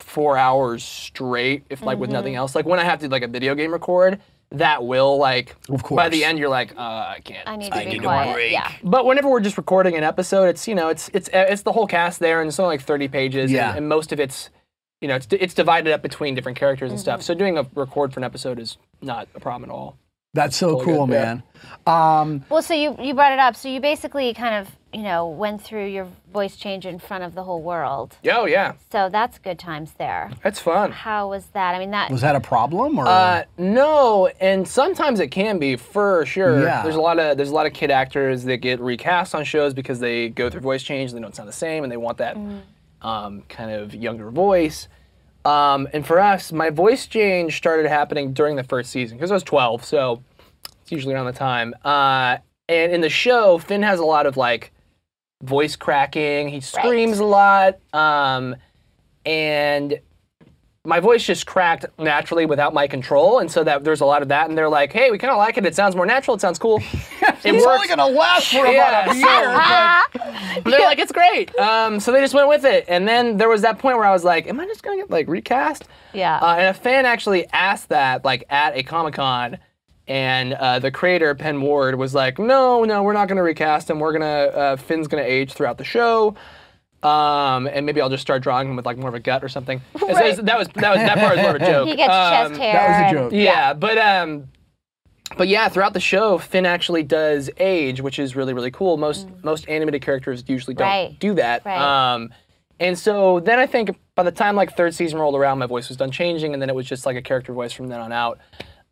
four 0.00 0.36
hours 0.36 0.84
straight, 0.84 1.64
if 1.70 1.82
like 1.82 1.98
with 1.98 2.10
nothing 2.10 2.34
else, 2.34 2.54
like 2.54 2.66
when 2.66 2.78
I 2.78 2.84
have 2.84 3.00
to 3.00 3.08
like 3.08 3.22
a 3.22 3.28
video 3.28 3.54
game 3.54 3.72
record, 3.72 4.20
that 4.52 4.84
will 4.84 5.18
like 5.18 5.56
Of 5.68 5.82
by 5.82 5.88
course. 5.88 6.10
the 6.10 6.24
end 6.24 6.38
you're 6.38 6.48
like, 6.48 6.72
uh, 6.76 6.80
I 6.80 7.20
can't. 7.24 7.48
I 7.48 7.56
need 7.56 7.72
to 7.72 7.78
be 7.80 7.84
need 7.86 7.98
a 8.00 8.02
quiet. 8.02 8.34
break. 8.34 8.52
Yeah. 8.52 8.70
But 8.84 9.06
whenever 9.06 9.28
we're 9.28 9.40
just 9.40 9.56
recording 9.56 9.96
an 9.96 10.04
episode, 10.04 10.44
it's 10.44 10.68
you 10.68 10.74
know 10.74 10.88
it's 10.88 11.08
it's 11.12 11.28
it's 11.32 11.62
the 11.62 11.72
whole 11.72 11.86
cast 11.86 12.20
there, 12.20 12.40
and 12.40 12.48
it's 12.48 12.60
only 12.60 12.76
like 12.76 12.82
30 12.86 13.08
pages, 13.08 13.50
Yeah. 13.50 13.70
and, 13.70 13.78
and 13.78 13.88
most 13.88 14.12
of 14.12 14.20
it's 14.20 14.50
you 15.06 15.08
know 15.10 15.16
it's 15.16 15.28
it's 15.30 15.54
divided 15.54 15.92
up 15.92 16.02
between 16.02 16.34
different 16.34 16.58
characters 16.58 16.90
and 16.90 16.98
Mm-hmm. 16.98 17.02
stuff. 17.02 17.22
So 17.22 17.32
doing 17.34 17.56
a 17.58 17.64
record 17.76 18.12
for 18.12 18.18
an 18.18 18.24
episode 18.24 18.58
is 18.58 18.76
not 19.02 19.28
a 19.36 19.40
problem 19.40 19.70
at 19.70 19.72
all. 19.72 19.96
That's 20.34 20.56
so 20.56 20.72
Totally 20.72 20.84
cool, 20.84 21.06
good, 21.06 21.12
yeah. 21.14 21.34
man. 21.34 21.42
Um, 21.86 22.44
Well, 22.50 22.60
so 22.60 22.74
you 22.74 22.96
you 23.00 23.14
brought 23.14 23.32
it 23.32 23.38
up. 23.38 23.54
So 23.56 23.68
you 23.68 23.80
basically 23.80 24.34
kind 24.34 24.54
of 24.56 24.68
you 24.92 25.02
know 25.02 25.28
went 25.28 25.62
through 25.62 25.86
your 25.86 26.08
voice 26.32 26.56
change 26.56 26.84
in 26.84 26.98
front 26.98 27.22
of 27.24 27.34
the 27.34 27.42
whole 27.44 27.62
world. 27.62 28.16
Oh 28.30 28.44
yeah, 28.46 28.72
So 28.92 29.08
that's 29.08 29.38
good 29.38 29.58
times 29.58 29.92
there. 29.98 30.30
that's 30.42 30.58
fun. 30.60 30.90
How 30.90 31.28
was 31.30 31.46
that? 31.54 31.74
I 31.74 31.78
mean 31.78 31.92
that. 31.92 32.10
was 32.10 32.20
that 32.22 32.34
a 32.36 32.40
problem 32.40 32.98
or? 32.98 33.06
Uh, 33.06 33.44
no, 33.56 34.26
and 34.40 34.66
sometimes 34.68 35.20
it 35.20 35.28
can 35.28 35.58
be 35.58 35.76
for 35.76 36.26
sure. 36.26 36.62
Yeah. 36.62 36.82
There's 36.82 36.96
a 36.96 37.00
lot 37.00 37.18
of 37.18 37.36
there's 37.36 37.50
a 37.50 37.54
lot 37.54 37.66
of 37.66 37.72
kid 37.72 37.90
actors 37.90 38.44
that 38.44 38.58
get 38.58 38.80
recast 38.80 39.34
on 39.34 39.44
shows 39.44 39.72
because 39.74 40.00
they 40.00 40.28
go 40.30 40.50
through 40.50 40.60
voice 40.62 40.82
change 40.82 41.10
and 41.12 41.18
they 41.18 41.22
don't 41.22 41.34
sound 41.36 41.48
the 41.48 41.52
same 41.66 41.82
and 41.84 41.90
they 41.92 41.96
want 41.96 42.18
that 42.18 42.36
um, 43.06 43.42
kind 43.48 43.70
of 43.70 43.94
younger 43.94 44.30
voice. 44.30 44.88
Um, 45.44 45.86
and 45.92 46.04
for 46.04 46.18
us, 46.18 46.50
my 46.50 46.70
voice 46.70 47.06
change 47.06 47.56
started 47.56 47.86
happening 47.86 48.32
during 48.32 48.56
the 48.56 48.64
first 48.64 48.90
season 48.90 49.16
because 49.16 49.30
I 49.30 49.34
was 49.34 49.44
12, 49.44 49.84
so 49.84 50.22
it's 50.82 50.90
usually 50.90 51.14
around 51.14 51.26
the 51.26 51.32
time. 51.32 51.72
Uh, 51.84 52.38
and 52.68 52.92
in 52.92 53.00
the 53.00 53.08
show, 53.08 53.58
Finn 53.58 53.82
has 53.82 54.00
a 54.00 54.04
lot 54.04 54.26
of 54.26 54.36
like 54.36 54.72
voice 55.42 55.76
cracking. 55.76 56.48
He 56.48 56.60
screams 56.60 57.20
a 57.20 57.24
lot, 57.24 57.78
um, 57.92 58.56
and 59.24 60.00
my 60.86 61.00
voice 61.00 61.24
just 61.24 61.46
cracked 61.46 61.84
naturally 61.98 62.46
without 62.46 62.72
my 62.72 62.86
control, 62.86 63.38
and 63.40 63.50
so 63.50 63.62
that 63.64 63.84
there's 63.84 64.00
a 64.00 64.06
lot 64.06 64.22
of 64.22 64.28
that. 64.28 64.48
And 64.48 64.56
they're 64.56 64.68
like, 64.68 64.92
"Hey, 64.92 65.10
we 65.10 65.18
kind 65.18 65.30
of 65.32 65.36
like 65.38 65.58
it. 65.58 65.66
It 65.66 65.74
sounds 65.74 65.94
more 65.96 66.06
natural. 66.06 66.34
It 66.36 66.40
sounds 66.40 66.58
cool. 66.58 66.78
it 67.20 67.34
it's 67.44 67.46
only 67.46 67.64
works." 67.66 67.86
gonna 67.88 68.06
last 68.06 68.48
for 68.48 68.66
Yeah, 68.66 69.04
about 69.04 69.14
a 69.14 69.18
year. 69.18 70.12
but- 70.22 70.32
But 70.64 70.70
they're 70.70 70.80
like, 70.86 70.98
"It's 70.98 71.12
great." 71.12 71.54
Um, 71.58 72.00
so 72.00 72.12
they 72.12 72.20
just 72.20 72.32
went 72.34 72.48
with 72.48 72.64
it, 72.64 72.84
and 72.88 73.06
then 73.06 73.36
there 73.36 73.48
was 73.48 73.62
that 73.62 73.78
point 73.78 73.98
where 73.98 74.06
I 74.06 74.12
was 74.12 74.24
like, 74.24 74.46
"Am 74.46 74.58
I 74.58 74.66
just 74.66 74.82
gonna 74.82 74.96
get 74.96 75.10
like 75.10 75.28
recast?" 75.28 75.84
Yeah. 76.14 76.38
Uh, 76.38 76.54
and 76.58 76.66
a 76.68 76.74
fan 76.74 77.04
actually 77.04 77.46
asked 77.52 77.90
that 77.90 78.24
like 78.24 78.44
at 78.48 78.76
a 78.76 78.82
comic 78.82 79.14
con. 79.14 79.58
And 80.08 80.52
uh, 80.54 80.78
the 80.78 80.92
creator 80.92 81.34
Pen 81.34 81.60
Ward 81.60 81.96
was 81.96 82.14
like, 82.14 82.38
"No, 82.38 82.84
no, 82.84 83.02
we're 83.02 83.12
not 83.12 83.26
going 83.26 83.38
to 83.38 83.42
recast 83.42 83.90
him. 83.90 83.98
We're 83.98 84.12
gonna 84.12 84.24
uh, 84.56 84.76
Finn's 84.76 85.08
going 85.08 85.20
to 85.22 85.28
age 85.28 85.52
throughout 85.52 85.78
the 85.78 85.84
show, 85.84 86.36
um, 87.06 87.66
and 87.66 87.86
maybe 87.86 88.00
I'll 88.00 88.08
just 88.10 88.22
start 88.22 88.42
drawing 88.42 88.68
him 88.68 88.76
with 88.76 88.86
like 88.86 88.98
more 88.98 89.08
of 89.08 89.14
a 89.14 89.20
gut 89.20 89.44
or 89.44 89.48
something." 89.48 89.80
And 89.94 90.00
so 90.00 90.06
Right. 90.08 90.36
that 90.36 90.58
was 90.58 90.68
that 90.68 90.90
was 90.90 90.98
that 90.98 91.18
part 91.18 91.36
was 91.36 91.42
more 91.42 91.56
of 91.56 91.62
a 91.62 91.66
joke. 91.66 91.88
he 91.92 91.96
gets 91.96 92.12
Um, 92.12 92.48
chest 92.50 92.60
hair. 92.60 92.72
that 92.72 92.88
was 92.88 93.12
a 93.12 93.14
joke. 93.16 93.32
yeah, 93.32 93.72
but 93.72 93.98
um, 93.98 94.48
but 95.36 95.48
yeah, 95.48 95.68
throughout 95.68 95.92
the 95.92 96.00
show, 96.00 96.38
Finn 96.38 96.64
actually 96.66 97.02
does 97.02 97.50
age, 97.58 98.00
which 98.00 98.18
is 98.18 98.36
really 98.36 98.54
really 98.54 98.70
cool. 98.70 98.96
Most 98.96 99.28
most 99.42 99.68
animated 99.68 100.02
characters 100.02 100.44
usually 100.46 100.74
don't 100.74 100.86
Mm. 100.88 100.90
Right. 100.90 101.18
do 101.18 101.34
that. 101.34 101.64
Right. 101.64 102.12
Um, 102.14 102.32
and 102.78 102.98
so 102.98 103.40
then 103.40 103.58
I 103.58 103.66
think 103.66 103.96
by 104.14 104.22
the 104.22 104.30
time 104.30 104.54
like 104.54 104.76
third 104.76 104.94
season 104.94 105.18
rolled 105.18 105.34
around, 105.34 105.58
my 105.58 105.66
voice 105.66 105.88
was 105.88 105.96
done 105.96 106.10
changing, 106.10 106.52
and 106.52 106.60
then 106.62 106.68
it 106.68 106.74
was 106.74 106.86
just 106.86 107.06
like 107.06 107.16
a 107.16 107.22
character 107.22 107.52
voice 107.52 107.72
from 107.72 107.88
then 107.88 108.00
on 108.00 108.12
out. 108.12 108.38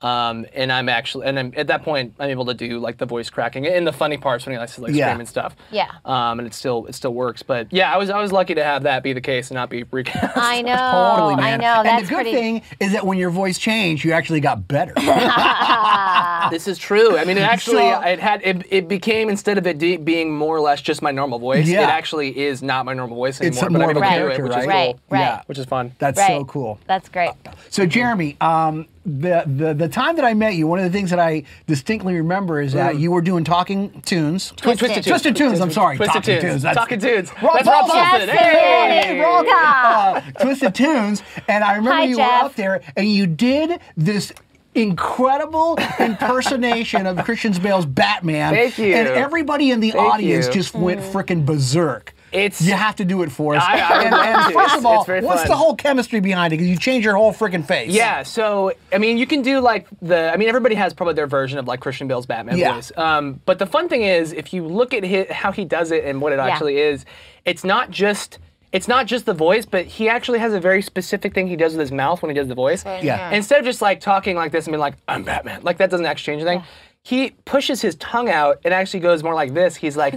Um, 0.03 0.45
and 0.53 0.71
I'm 0.71 0.91
actually, 0.91 1.27
and 1.27 1.39
I'm, 1.39 1.53
at 1.57 1.69
that 1.69 1.83
point, 1.83 2.15
I'm 2.19 2.29
able 2.29 2.45
to 2.47 2.53
do 2.55 2.79
like 2.79 2.99
the 2.99 3.07
voice 3.07 3.31
cracking 3.31 3.67
and 3.67 3.87
the 3.87 3.93
funny 3.93 4.19
parts 4.19 4.45
when 4.45 4.53
he 4.55 4.59
likes 4.59 4.75
to 4.75 4.83
like 4.83 4.93
Yeah. 4.93 5.07
scream 5.07 5.21
and 5.21 5.29
stuff. 5.29 5.57
Yeah. 5.71 5.91
Um, 6.05 6.41
and 6.41 6.47
it 6.47 6.53
still 6.53 6.85
it 6.87 6.95
still 6.95 7.15
works. 7.15 7.43
But 7.43 7.73
yeah, 7.73 7.91
I 7.91 7.97
was 7.97 8.11
I 8.11 8.21
was 8.21 8.31
lucky 8.31 8.55
to 8.57 8.63
have 8.65 8.83
that 8.83 9.03
be 9.03 9.15
the 9.15 9.23
case 9.23 9.49
and 9.51 9.55
not 9.55 9.71
be 9.71 9.85
recast. 9.85 10.37
I 10.37 10.61
know. 10.63 10.77
Totally, 11.17 11.37
man. 11.37 11.61
I 11.61 11.83
know. 11.83 11.89
and 11.89 12.05
the 12.05 12.09
good 12.09 12.15
pretty. 12.17 12.33
thing 12.33 12.63
is 12.81 12.93
that 12.93 13.07
when 13.07 13.17
your 13.17 13.31
voice 13.31 13.57
changed, 13.59 14.05
you 14.05 14.13
actually 14.13 14.41
got 14.41 14.69
better. 14.69 14.93
This 16.51 16.69
is 16.69 16.77
true. 16.79 17.17
I 17.17 17.25
mean, 17.25 17.39
it 17.39 17.43
actually, 17.55 17.79
So- 17.91 18.01
it 18.03 18.21
had, 18.21 18.43
it, 18.45 18.67
it 18.71 18.87
became 18.89 19.31
instead 19.31 19.57
of 19.57 19.67
it 19.67 19.79
de- 19.79 19.97
being 19.97 20.31
more 20.37 20.55
or 20.55 20.61
less 20.61 20.83
just 20.83 21.01
my 21.01 21.11
normal 21.11 21.39
voice, 21.39 21.67
Yeah. 21.67 21.85
it 21.85 21.89
actually 21.89 22.37
is 22.39 22.63
not 22.63 22.85
my 22.85 22.93
normal 22.93 23.17
voice 23.17 23.41
anymore. 23.41 23.53
It's 23.55 23.63
but 23.63 23.73
more 23.73 23.85
I'm 23.91 23.97
of 23.97 24.03
a 24.03 24.05
able 24.07 24.29
to 24.31 24.37
do 24.37 24.43
it, 24.43 24.43
which 24.45 24.51
is 24.51 24.57
right? 24.57 24.63
cool. 24.67 24.71
Right. 24.71 24.97
Right. 25.11 25.21
Yeah. 25.21 25.43
Which 25.47 25.59
is 25.59 25.65
fun. 25.65 25.93
That's 25.99 26.19
right. 26.19 26.27
so 26.29 26.45
cool. 26.45 26.79
That's 26.87 27.09
great. 27.09 27.31
So 27.71 27.87
Jeremy, 27.87 28.37
um, 28.43 28.87
the, 29.07 29.45
the 29.47 29.75
the 29.75 29.89
time 29.89 30.17
that 30.17 30.25
I 30.25 30.33
met 30.35 30.55
you, 30.55 30.67
one 30.67 30.79
of 30.79 30.85
the 30.85 30.91
things 30.91 31.11
that 31.11 31.19
I 31.19 31.43
distinctly 31.67 32.15
remember 32.15 32.61
is 32.61 32.73
that 32.73 32.99
you 32.99 33.11
were 33.11 33.21
doing 33.21 33.45
talking 33.45 34.01
tunes. 34.03 34.53
Twisted. 34.57 34.79
Twisted 34.79 34.95
Tunes. 34.95 35.07
Twisted 35.07 35.37
tunes. 35.37 35.61
I'm 35.61 35.71
sorry. 35.71 35.97
Twisted 35.97 36.23
talking 36.23 36.41
Tunes. 36.41 36.63
That's- 36.63 36.77
Talking 36.77 37.01
Tunes. 37.01 37.31
Rob 37.43 37.55
That's 37.57 37.67
Rob 37.69 37.85
Paulsen. 37.91 38.21
Paulsen. 38.21 38.27
Yes, 38.29 39.05
Hey! 39.05 39.21
Rob, 39.21 39.47
uh, 39.49 40.21
Twisted 40.43 40.75
Tunes, 40.75 41.23
and 41.49 41.63
I 41.63 41.73
remember 41.77 41.93
Hi, 41.97 42.05
you 42.05 42.17
Jeff. 42.17 42.43
were 42.43 42.47
up 42.47 42.55
there 42.55 42.81
and 42.97 43.07
you 43.11 43.27
did 43.27 43.79
this 43.97 44.33
incredible 44.75 45.79
impersonation 46.01 47.07
of 47.07 47.19
Christian 47.25 47.53
Bale's 47.63 47.87
Batman. 47.87 48.53
Thank 48.55 48.79
you. 48.79 48.95
And 48.95 49.09
everybody 49.09 49.71
in 49.71 49.81
the 49.81 49.91
Thank 49.93 50.03
audience 50.15 50.47
you. 50.47 50.53
just 50.53 50.75
went 50.75 51.01
Mm. 51.01 51.13
freaking 51.13 51.45
berserk. 51.47 52.14
It's- 52.35 52.61
you 52.61 52.73
have 52.75 52.97
to 52.97 53.05
do 53.05 53.23
it 53.23 53.31
for 53.33 53.55
us. 53.55 53.63
I- 53.67 53.79
I 53.81 54.03
and, 54.05 54.15
and 54.15 54.53
first 54.55 54.77
of 54.77 54.85
all, 54.87 55.05
what's 55.05 55.43
fun. 55.43 55.49
the 55.49 55.57
whole 55.57 55.75
chemistry 55.77 56.21
behind 56.21 56.53
it? 56.53 56.57
Because 56.57 56.69
you 56.69 56.77
change 56.77 57.05
your 57.05 57.15
whole 57.17 57.33
freaking 57.33 57.65
face. 57.65 57.91
Yeah, 57.91 58.23
so 58.25 58.73
I 58.93 58.99
mean, 58.99 59.17
you 59.19 59.27
can 59.27 59.43
do 59.43 59.61
like 59.61 59.87
the. 60.03 60.31
I 60.33 60.37
mean, 60.37 60.49
everybody 60.49 60.75
has 60.75 60.93
probably 60.93 61.15
their 61.15 61.27
version 61.27 61.59
of 61.59 61.67
like 61.69 61.81
Christian 61.81 62.09
Bale's 62.09 62.27
Batman 62.27 62.59
Yeah. 62.59 62.75
voice. 62.75 62.93
Um, 62.97 63.41
but 63.47 63.59
the 63.59 63.67
fun 63.67 63.89
thing 63.89 64.03
is, 64.03 64.33
if 64.33 64.53
you 64.53 64.67
look 64.67 64.93
at 64.93 65.05
hi 65.05 65.27
how 65.31 65.53
he 65.53 65.65
does 65.65 65.91
it 65.93 66.05
and 66.05 66.21
what 66.21 66.33
it 66.33 66.39
actually 66.39 66.79
is, 66.79 67.05
it's 67.45 67.65
not 67.65 67.91
just. 67.91 68.39
It's 68.73 68.89
not 68.89 69.07
just 69.07 69.25
the 69.25 69.35
voice, 69.35 69.65
but 69.65 69.87
he 69.87 70.09
actually 70.09 70.41
has 70.41 70.53
a 70.53 70.59
very 70.59 70.83
specific 70.83 71.33
thing 71.33 71.47
he 71.47 71.55
does 71.55 71.75
with 71.75 71.81
his 71.81 71.93
mouth 71.93 72.21
when 72.23 72.31
he 72.31 72.35
does 72.35 72.49
the 72.49 72.57
voice. 72.57 72.85
Yeah. 72.85 73.31
Instead 73.31 73.61
of 73.61 73.65
just 73.65 73.81
like 73.81 74.01
talking 74.01 74.35
like 74.35 74.51
this 74.51 74.67
and 74.67 74.73
being 74.73 74.81
like, 74.81 74.95
"I'm 75.07 75.23
Batman," 75.23 75.61
like 75.63 75.79
that 75.79 75.91
doesn't 75.91 76.05
actually 76.07 76.33
change 76.39 76.43
anything. 76.45 76.65
He 77.05 77.31
pushes 77.45 77.81
his 77.81 77.95
tongue 77.95 78.29
out 78.29 78.59
and 78.65 78.75
actually 78.75 78.99
goes 78.99 79.23
more 79.23 79.33
like 79.35 79.55
this. 79.55 79.77
He's 79.77 79.97
like, 79.97 80.15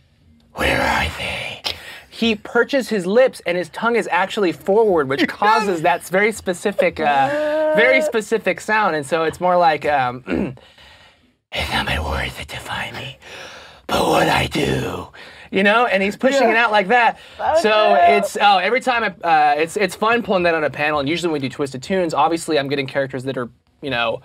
"Where 0.54 0.80
are 0.80 1.08
they?" 1.18 1.49
He 2.20 2.34
perches 2.34 2.90
his 2.90 3.06
lips 3.06 3.40
and 3.46 3.56
his 3.56 3.70
tongue 3.70 3.96
is 3.96 4.06
actually 4.12 4.52
forward, 4.52 5.08
which 5.08 5.26
causes 5.42 5.80
that 5.80 6.02
very 6.04 6.32
specific, 6.32 7.00
uh, 7.00 7.72
very 7.74 8.02
specific 8.02 8.60
sound. 8.60 8.94
And 8.94 9.06
so 9.06 9.24
it's 9.24 9.40
more 9.40 9.56
like, 9.56 9.86
um, 9.86 10.22
"It's 11.52 11.72
not 11.72 11.86
my 11.86 11.98
words 11.98 12.36
that 12.36 12.46
define 12.46 12.92
me, 12.92 13.16
but 13.86 14.06
what 14.06 14.28
I 14.28 14.48
do." 14.48 15.08
You 15.50 15.62
know, 15.62 15.86
and 15.86 16.02
he's 16.02 16.14
pushing 16.14 16.50
it 16.50 16.56
out 16.56 16.70
like 16.70 16.88
that. 16.88 17.18
so 17.62 17.96
it's 17.98 18.36
oh, 18.38 18.58
every 18.58 18.80
time 18.82 19.02
I, 19.02 19.08
uh, 19.26 19.54
it's 19.56 19.78
it's 19.78 19.94
fun 19.94 20.22
pulling 20.22 20.42
that 20.42 20.54
on 20.54 20.62
a 20.62 20.70
panel. 20.70 21.00
And 21.00 21.08
usually 21.08 21.32
when 21.32 21.40
we 21.40 21.48
do 21.48 21.52
twisted 21.52 21.82
tunes, 21.82 22.12
obviously 22.12 22.58
I'm 22.58 22.68
getting 22.68 22.86
characters 22.86 23.24
that 23.24 23.38
are 23.38 23.48
you 23.80 23.88
know 23.88 24.20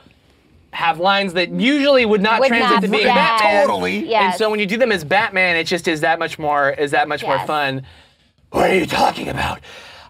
have 0.75 0.99
lines 0.99 1.33
that 1.33 1.49
usually 1.49 2.05
would 2.05 2.21
not 2.21 2.39
Would 2.41 2.49
translate 2.49 2.71
not- 2.71 2.81
to 2.83 2.87
being 2.89 3.03
yes. 3.05 3.41
Batman. 3.41 3.67
Totally. 3.67 4.13
And 4.13 4.33
so 4.35 4.49
when 4.49 4.59
you 4.59 4.65
do 4.65 4.77
them 4.77 4.91
as 4.91 5.03
Batman, 5.03 5.55
it 5.55 5.63
just 5.65 5.87
is 5.87 6.01
that 6.01 6.19
much 6.19 6.37
more 6.37 6.69
is 6.71 6.91
that 6.91 7.07
much 7.07 7.23
more 7.23 7.39
fun. 7.47 7.83
What 8.51 8.69
are 8.69 8.75
you 8.75 8.85
talking 8.85 9.27
about? 9.29 9.59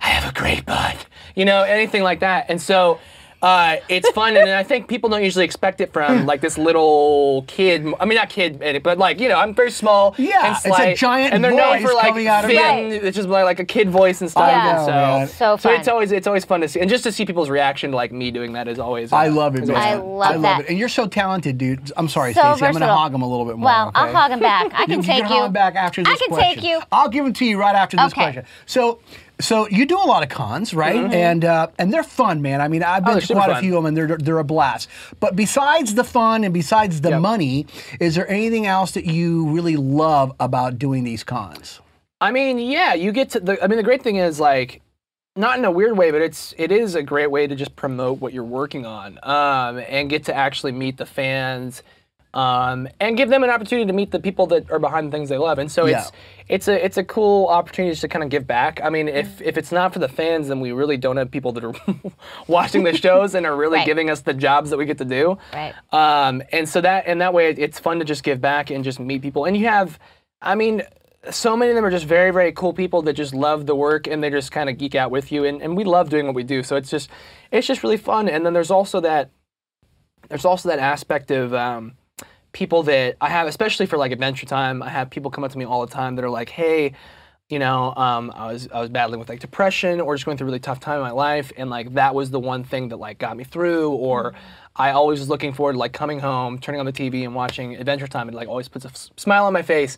I 0.01 0.07
have 0.07 0.29
a 0.29 0.33
great 0.37 0.65
butt. 0.65 1.05
You 1.35 1.45
know, 1.45 1.63
anything 1.63 2.03
like 2.03 2.19
that. 2.19 2.45
And 2.49 2.61
so 2.61 2.99
uh, 3.45 3.77
it's 3.89 4.09
fun, 4.11 4.35
and 4.35 4.49
I 4.49 4.63
think 4.63 4.87
people 4.87 5.09
don't 5.09 5.23
usually 5.23 5.45
expect 5.45 5.79
it 5.81 5.93
from 5.93 6.25
like 6.25 6.41
this 6.41 6.57
little 6.57 7.43
kid. 7.47 7.85
I 7.99 8.05
mean, 8.05 8.15
not 8.15 8.29
kid, 8.29 8.81
but 8.83 8.97
like 8.97 9.19
you 9.19 9.29
know, 9.29 9.37
I'm 9.37 9.53
very 9.53 9.71
small. 9.71 10.15
Yeah, 10.17 10.47
and 10.47 10.57
it's 10.65 10.79
a 10.79 10.95
giant 10.95 11.33
and 11.33 11.43
they're 11.43 11.51
known 11.53 11.81
for 11.81 11.93
like 11.93 12.07
coming 12.07 12.27
out 12.27 12.43
of- 12.45 12.49
Finn. 12.49 12.57
Right. 12.59 12.91
It's 13.03 13.15
just 13.15 13.29
like, 13.29 13.45
like 13.45 13.59
a 13.59 13.65
kid 13.65 13.89
voice 13.89 14.21
and 14.21 14.29
stuff. 14.31 14.43
I 14.43 15.19
and 15.21 15.29
so. 15.29 15.35
So 15.37 15.57
so 15.57 15.69
it's 15.71 15.87
always 15.87 16.11
it's 16.11 16.27
always 16.27 16.43
fun 16.43 16.61
to 16.61 16.67
see, 16.67 16.79
and 16.79 16.89
just 16.89 17.03
to 17.03 17.11
see 17.11 17.25
people's 17.25 17.49
reaction 17.49 17.91
to 17.91 17.95
like 17.95 18.11
me 18.11 18.31
doing 18.31 18.53
that 18.53 18.67
is 18.67 18.79
always. 18.79 19.13
uh, 19.13 19.17
I 19.17 19.27
love 19.27 19.55
it. 19.55 19.67
man. 19.67 19.75
I 19.77 19.93
love 19.95 20.21
I 20.21 20.31
love 20.33 20.41
that. 20.41 20.59
it. 20.61 20.69
And 20.69 20.79
you're 20.79 20.89
so 20.89 21.05
talented, 21.07 21.57
dude. 21.57 21.91
I'm 21.97 22.09
sorry, 22.09 22.33
So 22.33 22.41
Stacey. 22.41 22.65
I'm 22.65 22.71
going 22.73 22.81
to 22.81 22.87
hog 22.87 23.13
him 23.13 23.21
a 23.21 23.27
little 23.29 23.45
bit 23.45 23.57
more. 23.57 23.65
Well, 23.67 23.91
I'll 23.93 24.11
hog 24.11 24.31
him 24.31 24.39
back. 24.39 24.71
I 24.73 24.85
can 24.85 25.01
you 25.01 25.03
take 25.03 25.23
can 25.23 25.31
you. 25.31 25.37
hog 25.37 25.45
him 25.47 25.53
back 25.53 25.75
after 25.75 26.03
this 26.03 26.13
I 26.13 26.17
can 26.17 26.29
question. 26.29 26.55
take 26.55 26.63
you. 26.63 26.81
I'll 26.91 27.09
give 27.09 27.25
him 27.25 27.33
to 27.33 27.45
you 27.45 27.59
right 27.59 27.75
after 27.75 27.95
this 27.97 28.07
Okay. 28.07 28.21
question. 28.23 28.45
So, 28.65 28.99
so 29.39 29.67
you 29.67 29.85
do 29.85 29.97
a 29.97 30.07
lot 30.07 30.23
of 30.23 30.29
cons, 30.29 30.73
right? 30.73 30.95
And 31.13 31.43
uh, 31.43 31.67
and 31.77 31.91
they're 31.93 32.03
fun, 32.03 32.41
man. 32.41 32.61
I 32.61 32.67
mean, 32.67 32.83
I've 32.83 33.03
been 33.03 33.13
they're 33.13 33.21
to 33.21 33.33
quite 33.33 33.49
a 33.49 33.59
few 33.59 33.77
of 33.77 33.83
them, 33.83 33.87
and 33.87 33.97
they're 33.97 34.17
they're 34.17 34.39
a 34.39 34.43
blast. 34.43 34.89
But 35.19 35.35
besides 35.35 35.95
the 35.95 36.03
fun 36.03 36.43
and 36.43 36.53
besides 36.53 37.01
the 37.01 37.09
Yep. 37.09 37.21
money, 37.21 37.65
is 37.99 38.15
there 38.15 38.29
anything 38.29 38.65
else 38.65 38.91
that 38.91 39.05
you 39.05 39.47
really 39.49 39.75
love 39.75 40.33
about 40.39 40.79
doing 40.79 41.03
these 41.03 41.23
cons? 41.23 41.81
I 42.21 42.31
mean, 42.31 42.59
yeah, 42.59 42.93
you 42.93 43.11
get 43.11 43.29
to 43.31 43.39
the. 43.39 43.63
I 43.63 43.67
mean, 43.67 43.77
the 43.77 43.83
great 43.83 44.01
thing 44.01 44.15
is 44.15 44.39
like, 44.39 44.81
not 45.35 45.57
in 45.59 45.65
a 45.65 45.71
weird 45.71 45.97
way, 45.97 46.11
but 46.11 46.21
it's 46.21 46.53
it 46.57 46.71
is 46.71 46.95
a 46.95 47.03
great 47.03 47.29
way 47.29 47.45
to 47.45 47.55
just 47.55 47.75
promote 47.75 48.21
what 48.21 48.31
you're 48.33 48.43
working 48.43 48.85
on, 48.85 49.19
um, 49.23 49.83
and 49.89 50.09
get 50.09 50.23
to 50.25 50.33
actually 50.35 50.71
meet 50.71 50.97
the 50.97 51.05
fans, 51.05 51.83
um, 52.35 52.87
and 52.99 53.15
give 53.15 53.29
them 53.29 53.43
an 53.43 53.49
opportunity 53.49 53.87
to 53.87 53.93
meet 53.93 54.11
the 54.11 54.19
people 54.19 54.45
that 54.47 54.69
are 54.69 54.77
behind 54.77 55.07
the 55.07 55.11
things 55.17 55.29
they 55.29 55.37
love. 55.37 55.57
And 55.57 55.71
so 55.71 55.85
Yeah. 55.85 55.99
it's 56.01 56.11
it's 56.47 56.67
a 56.67 56.85
it's 56.85 56.97
a 56.97 57.03
cool 57.03 57.47
opportunity 57.47 57.93
just 57.93 58.01
to 58.01 58.07
kind 58.07 58.23
of 58.23 58.29
give 58.29 58.45
back. 58.45 58.81
I 58.83 58.89
mean, 58.89 59.07
if 59.07 59.41
if 59.41 59.57
it's 59.57 59.71
not 59.71 59.93
for 59.93 59.99
the 59.99 60.09
fans, 60.09 60.49
then 60.49 60.59
we 60.59 60.71
really 60.73 60.97
don't 60.97 61.17
have 61.17 61.31
people 61.31 61.53
that 61.53 61.63
are 61.63 61.73
watching 62.47 62.83
the 62.83 62.95
shows 62.95 63.33
and 63.33 63.45
are 63.45 63.55
really 63.55 63.77
Right. 63.77 63.85
giving 63.85 64.09
us 64.09 64.21
the 64.21 64.33
jobs 64.33 64.69
that 64.69 64.77
we 64.77 64.85
get 64.85 64.97
to 64.99 65.05
do. 65.05 65.37
Right. 65.53 65.73
Um, 65.91 66.43
and 66.51 66.67
so 66.69 66.81
that 66.81 67.05
and 67.07 67.21
that 67.21 67.33
way 67.33 67.49
it's 67.51 67.79
fun 67.79 67.99
to 67.99 68.05
just 68.05 68.23
give 68.23 68.41
back 68.41 68.69
and 68.69 68.83
just 68.83 68.99
meet 68.99 69.21
people. 69.21 69.45
And 69.45 69.55
you 69.57 69.67
have, 69.67 69.97
I 70.41 70.55
mean, 70.55 70.83
so 71.31 71.55
many 71.57 71.71
of 71.71 71.75
them 71.75 71.85
are 71.85 71.89
just 71.89 72.05
very 72.05 72.31
very 72.31 72.51
cool 72.51 72.73
people 72.73 73.01
that 73.03 73.13
just 73.13 73.33
love 73.33 73.65
the 73.65 73.75
work 73.75 74.05
and 74.07 74.21
they 74.21 74.29
just 74.29 74.51
kind 74.51 74.69
of 74.69 74.77
geek 74.77 74.93
out 74.93 75.09
with 75.09 75.31
you. 75.31 75.45
And, 75.45 75.61
and 75.61 75.75
we 75.77 75.83
love 75.85 76.09
doing 76.09 76.25
what 76.27 76.35
we 76.35 76.43
do. 76.43 76.61
So 76.63 76.75
it's 76.75 76.89
just 76.91 77.09
it's 77.49 77.65
just 77.65 77.81
really 77.81 77.97
fun. 77.97 78.27
And 78.29 78.45
then 78.45 78.51
there's 78.53 78.71
also 78.71 78.99
that 78.99 79.31
there's 80.29 80.45
also 80.45 80.69
that 80.69 80.79
aspect 80.79 81.31
of 81.31 81.53
um, 81.53 81.93
people 82.55 82.83
that 82.83 83.17
I 83.19 83.29
have, 83.29 83.47
especially 83.47 83.85
for 83.85 83.97
like 83.97 84.13
Adventure 84.13 84.45
Time. 84.45 84.81
I 84.81 84.89
have 84.89 85.09
people 85.09 85.29
come 85.29 85.43
up 85.43 85.51
to 85.51 85.57
me 85.57 85.65
all 85.65 85.85
the 85.85 85.91
time 85.93 86.15
that 86.15 86.23
are 86.23 86.29
like, 86.29 86.49
"Hey, 86.49 86.93
you 87.49 87.59
know, 87.59 87.93
um, 87.95 88.31
I 88.33 88.47
was 88.51 88.67
I 88.73 88.79
was 88.79 88.89
battling 88.89 89.19
with 89.19 89.27
like 89.29 89.41
depression 89.41 89.99
or 90.01 90.15
just 90.15 90.25
going 90.25 90.37
through 90.37 90.45
a 90.45 90.49
really 90.51 90.59
tough 90.59 90.79
time 90.79 90.95
in 90.97 91.01
my 91.03 91.11
life, 91.11 91.51
and 91.57 91.69
like 91.69 91.93
that 91.93 92.15
was 92.15 92.31
the 92.31 92.39
one 92.39 92.63
thing 92.63 92.87
that 92.89 92.95
like 92.97 93.19
got 93.19 93.35
me 93.37 93.43
through." 93.43 93.91
Or 93.91 94.33
I 94.75 94.91
always 94.91 95.19
was 95.19 95.27
looking 95.29 95.51
forward 95.53 95.73
to 95.73 95.79
like 95.79 95.91
coming 95.93 96.19
home, 96.19 96.57
turning 96.57 96.79
on 96.79 96.85
the 96.85 96.93
TV, 96.93 97.23
and 97.25 97.35
watching 97.35 97.75
Adventure 97.75 98.07
Time. 98.07 98.29
It 98.29 98.33
like 98.35 98.47
always 98.47 98.69
puts 98.69 98.85
a 98.85 98.89
s- 98.89 99.11
smile 99.17 99.45
on 99.45 99.53
my 99.53 99.61
face. 99.61 99.97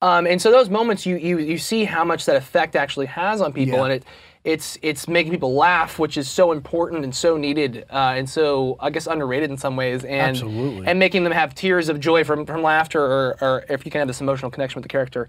Um, 0.00 0.26
and 0.26 0.40
so 0.40 0.50
those 0.52 0.70
moments, 0.70 1.04
you 1.06 1.16
you 1.16 1.38
you 1.38 1.58
see 1.58 1.84
how 1.84 2.04
much 2.04 2.24
that 2.26 2.36
effect 2.36 2.76
actually 2.76 3.06
has 3.06 3.40
on 3.40 3.52
people, 3.52 3.78
Yeah. 3.78 3.84
and 3.84 3.92
it 3.94 4.04
it's 4.46 4.78
it's 4.80 5.08
making 5.08 5.32
people 5.32 5.54
laugh, 5.54 5.98
which 5.98 6.16
is 6.16 6.30
so 6.30 6.52
important 6.52 7.02
and 7.02 7.12
so 7.12 7.36
needed, 7.36 7.84
uh, 7.90 8.14
and 8.16 8.30
so 8.30 8.76
I 8.78 8.90
guess 8.90 9.08
underrated 9.08 9.50
in 9.50 9.56
some 9.56 9.74
ways, 9.74 10.04
and 10.04 10.36
Absolutely. 10.36 10.86
and 10.86 11.00
making 11.00 11.24
them 11.24 11.32
have 11.32 11.52
tears 11.52 11.88
of 11.88 11.98
joy 11.98 12.22
from 12.22 12.46
from 12.46 12.62
laughter, 12.62 13.02
or 13.02 13.36
or 13.40 13.64
if 13.68 13.84
you 13.84 13.90
can 13.90 13.98
have 13.98 14.06
this 14.06 14.20
emotional 14.20 14.52
connection 14.52 14.78
with 14.78 14.84
the 14.84 14.88
character, 14.88 15.28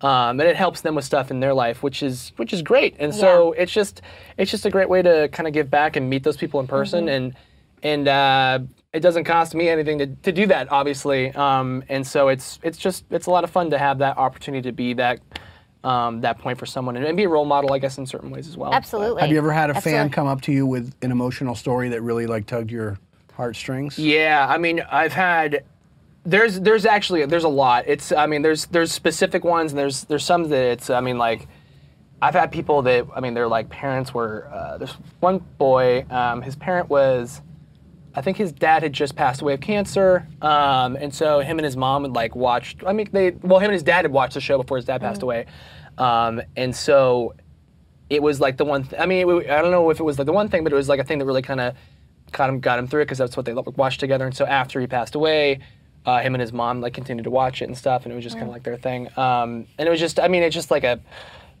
um, 0.00 0.40
and 0.40 0.42
it 0.42 0.56
helps 0.56 0.80
them 0.80 0.96
with 0.96 1.04
stuff 1.04 1.30
in 1.30 1.38
their 1.38 1.54
life, 1.54 1.84
which 1.84 2.02
is 2.02 2.32
which 2.38 2.52
is 2.52 2.60
great, 2.60 2.96
and 2.98 3.14
so 3.14 3.52
it's 3.52 3.70
just 3.70 4.02
it's 4.36 4.50
just 4.50 4.66
a 4.66 4.70
great 4.70 4.88
way 4.88 5.00
to 5.00 5.28
kind 5.28 5.46
of 5.46 5.52
give 5.52 5.70
back 5.70 5.94
and 5.94 6.10
meet 6.10 6.24
those 6.24 6.36
people 6.36 6.58
in 6.58 6.66
person, 6.66 7.08
and 7.08 7.36
and 7.84 8.08
uh, 8.08 8.58
it 8.92 8.98
doesn't 8.98 9.24
cost 9.24 9.54
me 9.54 9.68
anything 9.68 9.98
to, 9.98 10.06
to 10.06 10.32
do 10.32 10.44
that, 10.48 10.72
obviously, 10.72 11.30
um, 11.36 11.84
and 11.88 12.04
so 12.04 12.26
it's 12.26 12.58
it's 12.64 12.78
just 12.78 13.04
it's 13.12 13.26
a 13.26 13.30
lot 13.30 13.44
of 13.44 13.50
fun 13.50 13.70
to 13.70 13.78
have 13.78 13.98
that 13.98 14.18
opportunity 14.18 14.68
to 14.68 14.72
be 14.72 14.92
that. 14.94 15.20
Um, 15.86 16.20
that 16.22 16.38
point 16.38 16.58
for 16.58 16.66
someone 16.66 16.96
and, 16.96 17.06
and 17.06 17.16
be 17.16 17.22
a 17.22 17.28
role 17.28 17.44
model, 17.44 17.72
I 17.72 17.78
guess, 17.78 17.96
in 17.96 18.06
certain 18.06 18.30
ways 18.30 18.48
as 18.48 18.56
well. 18.56 18.74
Absolutely. 18.74 19.20
Have 19.20 19.30
you 19.30 19.38
ever 19.38 19.52
had 19.52 19.70
a 19.70 19.80
fan 19.80 20.10
come 20.10 20.26
up 20.26 20.40
to 20.42 20.52
you 20.52 20.66
with 20.66 20.92
an 21.00 21.12
emotional 21.12 21.54
story 21.54 21.90
that 21.90 22.02
really 22.02 22.26
like 22.26 22.46
tugged 22.46 22.72
your 22.72 22.98
heartstrings? 23.34 23.96
Yeah, 23.96 24.46
I 24.48 24.58
mean, 24.58 24.80
I've 24.90 25.12
had 25.12 25.62
there's 26.24 26.58
there's 26.58 26.84
actually 26.86 27.24
there's 27.26 27.44
a 27.44 27.48
lot. 27.48 27.84
It's 27.86 28.10
I 28.10 28.26
mean, 28.26 28.42
there's 28.42 28.66
there's 28.66 28.90
specific 28.90 29.44
ones 29.44 29.70
and 29.70 29.78
there's 29.78 30.02
there's 30.04 30.24
some 30.24 30.48
that 30.48 30.64
it's 30.72 30.90
I 30.90 31.00
mean 31.00 31.18
like 31.18 31.46
I've 32.20 32.34
had 32.34 32.50
people 32.50 32.82
that 32.82 33.06
I 33.14 33.20
mean 33.20 33.34
they're 33.34 33.46
like 33.46 33.68
parents 33.68 34.12
were 34.12 34.48
uh, 34.52 34.78
there's 34.78 34.96
one 35.20 35.38
boy 35.56 36.04
um, 36.10 36.42
his 36.42 36.56
parent 36.56 36.88
was 36.88 37.42
I 38.16 38.22
think 38.22 38.38
his 38.38 38.50
dad 38.50 38.82
had 38.82 38.94
just 38.94 39.14
passed 39.14 39.42
away 39.42 39.52
of 39.54 39.60
cancer, 39.60 40.26
um, 40.40 40.96
and 40.96 41.14
so 41.14 41.40
him 41.40 41.58
and 41.58 41.64
his 41.66 41.76
mom 41.76 42.02
had 42.02 42.14
like 42.14 42.34
watched. 42.34 42.82
I 42.86 42.94
mean, 42.94 43.08
they 43.12 43.30
well, 43.30 43.58
him 43.58 43.66
and 43.66 43.74
his 43.74 43.82
dad 43.82 44.06
had 44.06 44.12
watched 44.12 44.34
the 44.34 44.40
show 44.40 44.56
before 44.56 44.78
his 44.78 44.86
dad 44.86 45.02
passed 45.02 45.22
away, 45.22 45.44
um, 45.98 46.40
and 46.56 46.74
so 46.74 47.34
it 48.08 48.22
was 48.22 48.40
like 48.40 48.56
the 48.56 48.64
one. 48.64 48.84
Th- 48.84 49.00
I 49.00 49.04
mean, 49.04 49.28
it, 49.28 49.50
I 49.50 49.60
don't 49.60 49.70
know 49.70 49.90
if 49.90 50.00
it 50.00 50.02
was 50.02 50.18
like 50.18 50.26
the 50.26 50.32
one 50.32 50.48
thing, 50.48 50.64
but 50.64 50.72
it 50.72 50.76
was 50.76 50.88
like 50.88 50.98
a 50.98 51.04
thing 51.04 51.18
that 51.18 51.26
really 51.26 51.42
kind 51.42 51.60
of 51.60 51.74
got 52.32 52.48
him 52.48 52.60
got 52.60 52.78
him 52.78 52.86
through 52.86 53.02
it 53.02 53.04
because 53.04 53.18
that's 53.18 53.36
what 53.36 53.44
they 53.44 53.52
watched 53.52 54.00
together. 54.00 54.24
And 54.24 54.34
so 54.34 54.46
after 54.46 54.80
he 54.80 54.86
passed 54.86 55.14
away, 55.14 55.60
uh, 56.06 56.20
him 56.20 56.34
and 56.34 56.40
his 56.40 56.54
mom 56.54 56.80
like 56.80 56.94
continued 56.94 57.24
to 57.24 57.30
watch 57.30 57.60
it 57.60 57.66
and 57.66 57.76
stuff, 57.76 58.04
and 58.04 58.12
it 58.12 58.14
was 58.14 58.24
just 58.24 58.36
kind 58.36 58.48
of 58.48 58.52
like 58.52 58.62
their 58.62 58.78
thing. 58.78 59.08
Um, 59.18 59.66
and 59.78 59.86
it 59.86 59.90
was 59.90 60.00
just, 60.00 60.18
I 60.18 60.28
mean, 60.28 60.42
it's 60.42 60.54
just 60.54 60.70
like 60.70 60.84
a, 60.84 61.00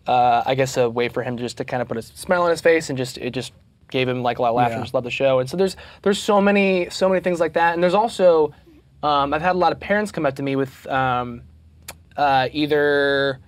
uh, 0.06 0.42
I 0.46 0.54
guess 0.54 0.76
a 0.76 0.88
way 0.88 1.08
for 1.08 1.22
him 1.22 1.36
just 1.36 1.58
to 1.58 1.64
kind 1.64 1.82
of 1.82 1.88
put 1.88 1.96
a 1.96 2.02
smile 2.02 2.44
on 2.44 2.50
his 2.50 2.60
face 2.60 2.88
and 2.88 2.96
just 2.96 3.18
it 3.18 3.30
just 3.30 3.52
gave 3.90 4.08
him 4.08 4.22
like 4.22 4.38
a 4.38 4.42
lot 4.42 4.50
of 4.50 4.54
laughter 4.56 4.76
Yeah. 4.76 4.82
just 4.82 4.94
love 4.94 5.04
the 5.04 5.10
show. 5.10 5.38
And 5.38 5.48
so 5.48 5.56
there's 5.56 5.76
there's 6.02 6.18
so 6.18 6.40
many 6.40 6.88
so 6.90 7.08
many 7.08 7.20
things 7.20 7.40
like 7.40 7.52
that. 7.54 7.74
And 7.74 7.82
there's 7.82 7.94
also 7.94 8.52
um, 9.02 9.32
I've 9.34 9.42
had 9.42 9.54
a 9.54 9.58
lot 9.58 9.72
of 9.72 9.80
parents 9.80 10.10
come 10.10 10.26
up 10.26 10.36
to 10.36 10.42
me 10.42 10.56
with 10.56 10.86
um, 10.88 11.42
uh, 12.16 12.48
either 12.52 13.38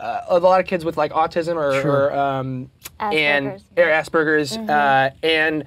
uh, 0.00 0.20
a 0.28 0.38
lot 0.38 0.60
of 0.60 0.66
kids 0.66 0.84
with 0.84 0.96
like 0.96 1.12
autism 1.12 1.56
or, 1.56 1.80
Sure. 1.80 2.10
or 2.10 2.16
um, 2.18 2.70
Asperger's. 3.00 3.14
and 3.14 3.46
or 3.76 3.90
Asperger's 3.90 4.56
uh, 4.56 5.10
and 5.22 5.64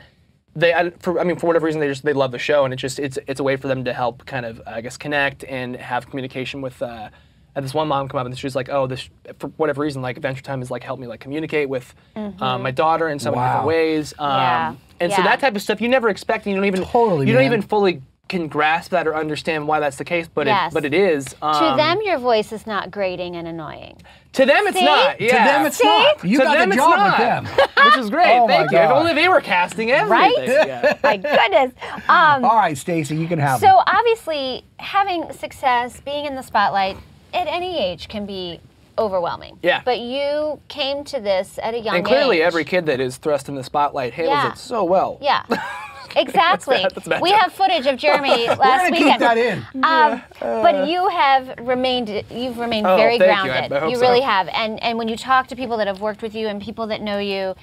they 0.56 0.74
I, 0.74 0.90
for, 1.00 1.20
I 1.20 1.24
mean 1.24 1.38
for 1.38 1.48
whatever 1.48 1.66
reason 1.68 1.80
they 1.80 1.88
just 1.88 2.04
they 2.04 2.14
love 2.14 2.32
the 2.32 2.40
show 2.40 2.66
and 2.66 2.74
it 2.74 2.78
just 2.78 3.00
it's 3.00 3.18
it's 3.28 3.40
a 3.40 3.44
way 3.44 3.56
for 3.56 3.68
them 3.68 3.86
to 3.86 3.94
help 3.94 4.26
kind 4.26 4.46
of 4.46 4.62
I 4.68 4.82
guess 4.82 4.98
connect 4.98 5.44
and 5.46 5.76
have 5.78 6.10
communication 6.10 6.62
with. 6.62 6.82
Uh, 6.82 7.10
and 7.56 7.66
this 7.66 7.74
one 7.74 7.88
mom 7.88 8.08
come 8.08 8.20
up 8.20 8.26
and 8.26 8.38
she 8.38 8.46
was 8.46 8.56
like, 8.56 8.70
"Oh, 8.70 8.88
this 8.88 9.10
for 9.40 9.48
whatever 9.58 9.82
reason, 9.82 10.02
like 10.02 10.18
Adventure 10.18 10.42
Time 10.44 10.60
has 10.60 10.70
like 10.72 10.84
helped 10.84 11.02
me 11.02 11.08
like 11.08 11.20
communicate 11.20 11.70
with 11.70 11.94
um, 12.16 12.62
my 12.62 12.72
daughter 12.72 13.10
in 13.10 13.20
so 13.20 13.32
many 13.32 13.44
different 13.44 13.66
ways." 13.68 14.14
Um, 14.20 14.30
Yeah. 14.30 14.76
And 15.02 15.14
so 15.14 15.22
that 15.24 15.40
type 15.40 15.56
of 15.56 15.62
stuff 15.62 15.80
you 15.80 15.88
never 15.88 16.10
expect, 16.10 16.46
and 16.46 16.54
you 16.54 16.58
don't 16.60 16.66
even 16.68 16.84
Totally, 16.84 17.26
you 17.28 17.34
don't 17.34 17.42
man. 17.44 17.52
even 17.54 17.62
fully 17.62 18.02
can 18.28 18.48
grasp 18.48 18.92
that 18.92 19.08
or 19.08 19.16
understand 19.16 19.68
why 19.68 19.80
that's 19.80 19.96
the 19.98 20.04
case, 20.06 20.28
but 20.28 20.46
Yes. 20.46 20.72
it 20.72 20.74
but 20.76 20.86
it 20.86 20.94
is. 20.94 21.26
To 21.26 21.46
Um, 21.46 21.78
them, 21.78 22.00
your 22.04 22.20
voice 22.20 22.52
is 22.52 22.68
not 22.68 22.92
grating 22.92 23.36
and 23.36 23.48
annoying. 23.48 23.96
to 24.34 24.46
them 24.46 24.68
it's 24.68 24.78
See? 24.78 24.86
not. 24.86 25.18
To 25.18 25.24
Yeah. 25.24 25.30
To 25.46 25.50
them, 25.52 25.66
it's 25.66 25.78
See? 25.78 25.88
not. 25.88 26.24
You 26.24 26.38
To 26.38 26.44
got 26.44 26.58
them 26.60 26.70
the 26.70 26.76
job 26.76 26.90
not. 27.00 27.18
with 27.18 27.28
them. 27.28 27.46
which 27.86 27.98
is 27.98 28.10
great. 28.12 28.38
Oh 28.40 28.46
Thank 28.48 28.70
you. 28.72 28.78
If 28.78 28.92
only 28.92 29.14
they 29.16 29.28
were 29.30 29.42
casting 29.42 29.90
everything. 29.90 30.34
Yeah. 30.48 30.96
My 31.02 31.18
goodness. 31.18 31.72
Um, 32.08 32.46
All 32.46 32.56
right, 32.58 32.78
Stacy, 32.78 33.16
you 33.16 33.28
can 33.28 33.40
have 33.40 33.64
it. 33.64 33.66
So 33.66 33.82
obviously, 33.88 34.64
having 34.78 35.32
success, 35.34 36.00
being 36.02 36.26
in 36.26 36.36
the 36.36 36.44
spotlight 36.44 36.98
at 37.34 37.48
any 37.48 37.78
age 37.80 38.08
can 38.08 38.26
be 38.26 38.60
overwhelming. 38.98 39.58
Yeah. 39.64 39.82
But 39.86 40.00
you 40.00 40.60
came 40.68 41.04
to 41.06 41.20
this 41.20 41.58
at 41.62 41.74
a 41.74 41.80
young 41.80 41.96
age. 41.96 42.00
And 42.00 42.06
clearly, 42.08 42.38
age. 42.38 42.44
every 42.44 42.66
kid 42.66 42.86
that 42.88 43.00
is 43.00 43.18
thrust 43.18 43.48
in 43.50 43.56
the 43.56 43.64
spotlight 43.64 44.14
handles 44.14 44.38
Yeah. 44.38 44.52
it 44.52 44.58
so 44.58 44.84
well. 44.84 45.18
Yeah. 45.22 45.44
Exactly. 46.16 46.78
That's 46.82 47.08
bad 47.08 47.22
we 47.22 47.30
have 47.30 47.54
footage 47.54 47.86
of 47.86 47.98
Jeremy 47.98 48.48
last 48.48 48.92
weekend. 48.92 49.12
keep 49.12 49.20
that 49.20 49.38
in. 49.38 49.64
Um, 49.84 50.24
but 50.40 50.88
you 50.88 51.08
have 51.10 51.54
remained 51.60 52.10
you've 52.32 52.58
remained 52.58 52.88
Oh, 52.88 52.98
very 52.98 53.20
thank 53.20 53.46
you. 53.46 53.52
I- 53.52 53.68
grounded. 53.68 53.74
I 53.84 53.94
so. 53.94 54.00
really 54.02 54.22
have. 54.22 54.48
And 54.48 54.82
and 54.82 54.98
when 54.98 55.08
you 55.08 55.16
talk 55.16 55.46
to 55.50 55.56
people 55.56 55.78
that 55.78 55.86
have 55.86 56.02
worked 56.02 56.24
with 56.24 56.34
you 56.34 56.48
and 56.48 56.60
people 56.60 56.88
that 56.88 57.02
know 57.02 57.20
you, 57.20 57.54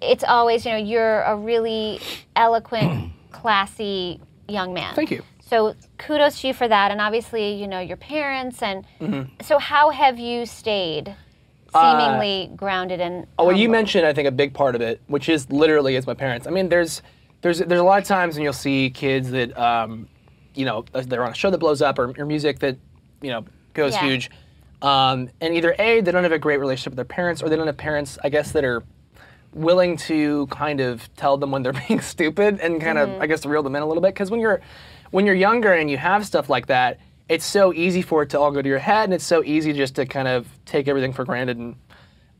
it's 0.00 0.24
always, 0.24 0.64
you 0.66 0.72
know, 0.72 0.78
you're 0.78 1.20
a 1.22 1.36
really 1.36 2.00
eloquent, 2.34 3.12
classy 3.30 4.20
young 4.48 4.74
man. 4.74 4.94
Thank 4.96 5.12
you. 5.12 5.22
So 5.52 5.74
kudos 5.98 6.40
to 6.40 6.48
you 6.48 6.54
for 6.54 6.66
that. 6.66 6.90
And 6.90 6.98
obviously, 6.98 7.52
you 7.52 7.68
know, 7.68 7.78
your 7.78 7.98
parents 7.98 8.62
and 8.62 8.86
Mm-hmm. 9.02 9.42
so 9.42 9.58
how 9.58 9.90
have 9.90 10.18
you 10.18 10.46
stayed 10.46 11.14
seemingly 11.70 12.50
grounded 12.56 13.02
and 13.02 13.26
Oh, 13.38 13.44
well, 13.46 13.56
you 13.56 13.68
mentioned 13.68 14.06
I 14.06 14.14
think 14.14 14.26
a 14.26 14.30
big 14.32 14.54
part 14.54 14.74
of 14.74 14.80
it, 14.80 15.02
which 15.08 15.28
is 15.28 15.50
literally 15.50 15.96
is 15.96 16.06
my 16.06 16.14
parents. 16.14 16.46
I 16.46 16.50
mean, 16.50 16.70
there's 16.70 17.02
there's 17.42 17.58
there's 17.58 17.80
a 17.80 17.84
lot 17.84 18.00
of 18.00 18.08
times 18.08 18.34
when 18.36 18.44
you'll 18.44 18.54
see 18.54 18.88
kids 18.88 19.30
that 19.32 19.54
um, 19.58 20.08
you 20.54 20.64
know 20.64 20.86
they're 20.94 21.22
on 21.24 21.32
a 21.32 21.34
show 21.34 21.50
that 21.50 21.58
blows 21.58 21.82
up 21.82 21.98
or, 21.98 22.14
or 22.18 22.24
music 22.24 22.60
that 22.60 22.78
you 23.20 23.30
know 23.30 23.44
goes 23.74 23.92
Yeah. 23.94 24.06
huge, 24.06 24.30
um, 24.80 25.28
and 25.42 25.54
either 25.54 25.74
a 25.78 26.00
they 26.00 26.12
don't 26.12 26.22
have 26.22 26.32
a 26.32 26.38
great 26.38 26.60
relationship 26.60 26.92
with 26.92 26.96
their 26.96 27.04
parents, 27.04 27.42
or 27.42 27.50
they 27.50 27.56
don't 27.56 27.66
have 27.66 27.76
parents, 27.76 28.16
I 28.24 28.30
guess, 28.30 28.52
that 28.52 28.64
are 28.64 28.82
willing 29.54 29.96
to 29.96 30.46
kind 30.48 30.80
of 30.80 31.08
tell 31.16 31.36
them 31.36 31.50
when 31.50 31.62
they're 31.62 31.72
being 31.88 32.00
stupid 32.00 32.58
and 32.60 32.80
kind 32.80 32.98
of 32.98 33.10
I 33.20 33.26
guess 33.26 33.44
reel 33.46 33.62
them 33.62 33.76
in 33.76 33.82
a 33.82 33.86
little 33.86 34.02
bit. 34.02 34.14
Because 34.14 34.30
when 34.30 34.40
you're 34.40 34.60
when 35.10 35.26
you're 35.26 35.34
younger 35.34 35.72
and 35.72 35.90
you 35.90 35.98
have 35.98 36.24
stuff 36.26 36.48
like 36.48 36.66
that, 36.66 36.98
it's 37.28 37.44
so 37.44 37.72
easy 37.72 38.02
for 38.02 38.22
it 38.22 38.30
to 38.30 38.40
all 38.40 38.50
go 38.50 38.62
to 38.62 38.68
your 38.68 38.78
head, 38.78 39.04
and 39.04 39.14
it's 39.14 39.24
so 39.26 39.42
easy 39.44 39.72
just 39.72 39.94
to 39.96 40.06
kind 40.06 40.28
of 40.28 40.46
take 40.64 40.88
everything 40.88 41.12
for 41.12 41.24
granted 41.24 41.58
and 41.58 41.76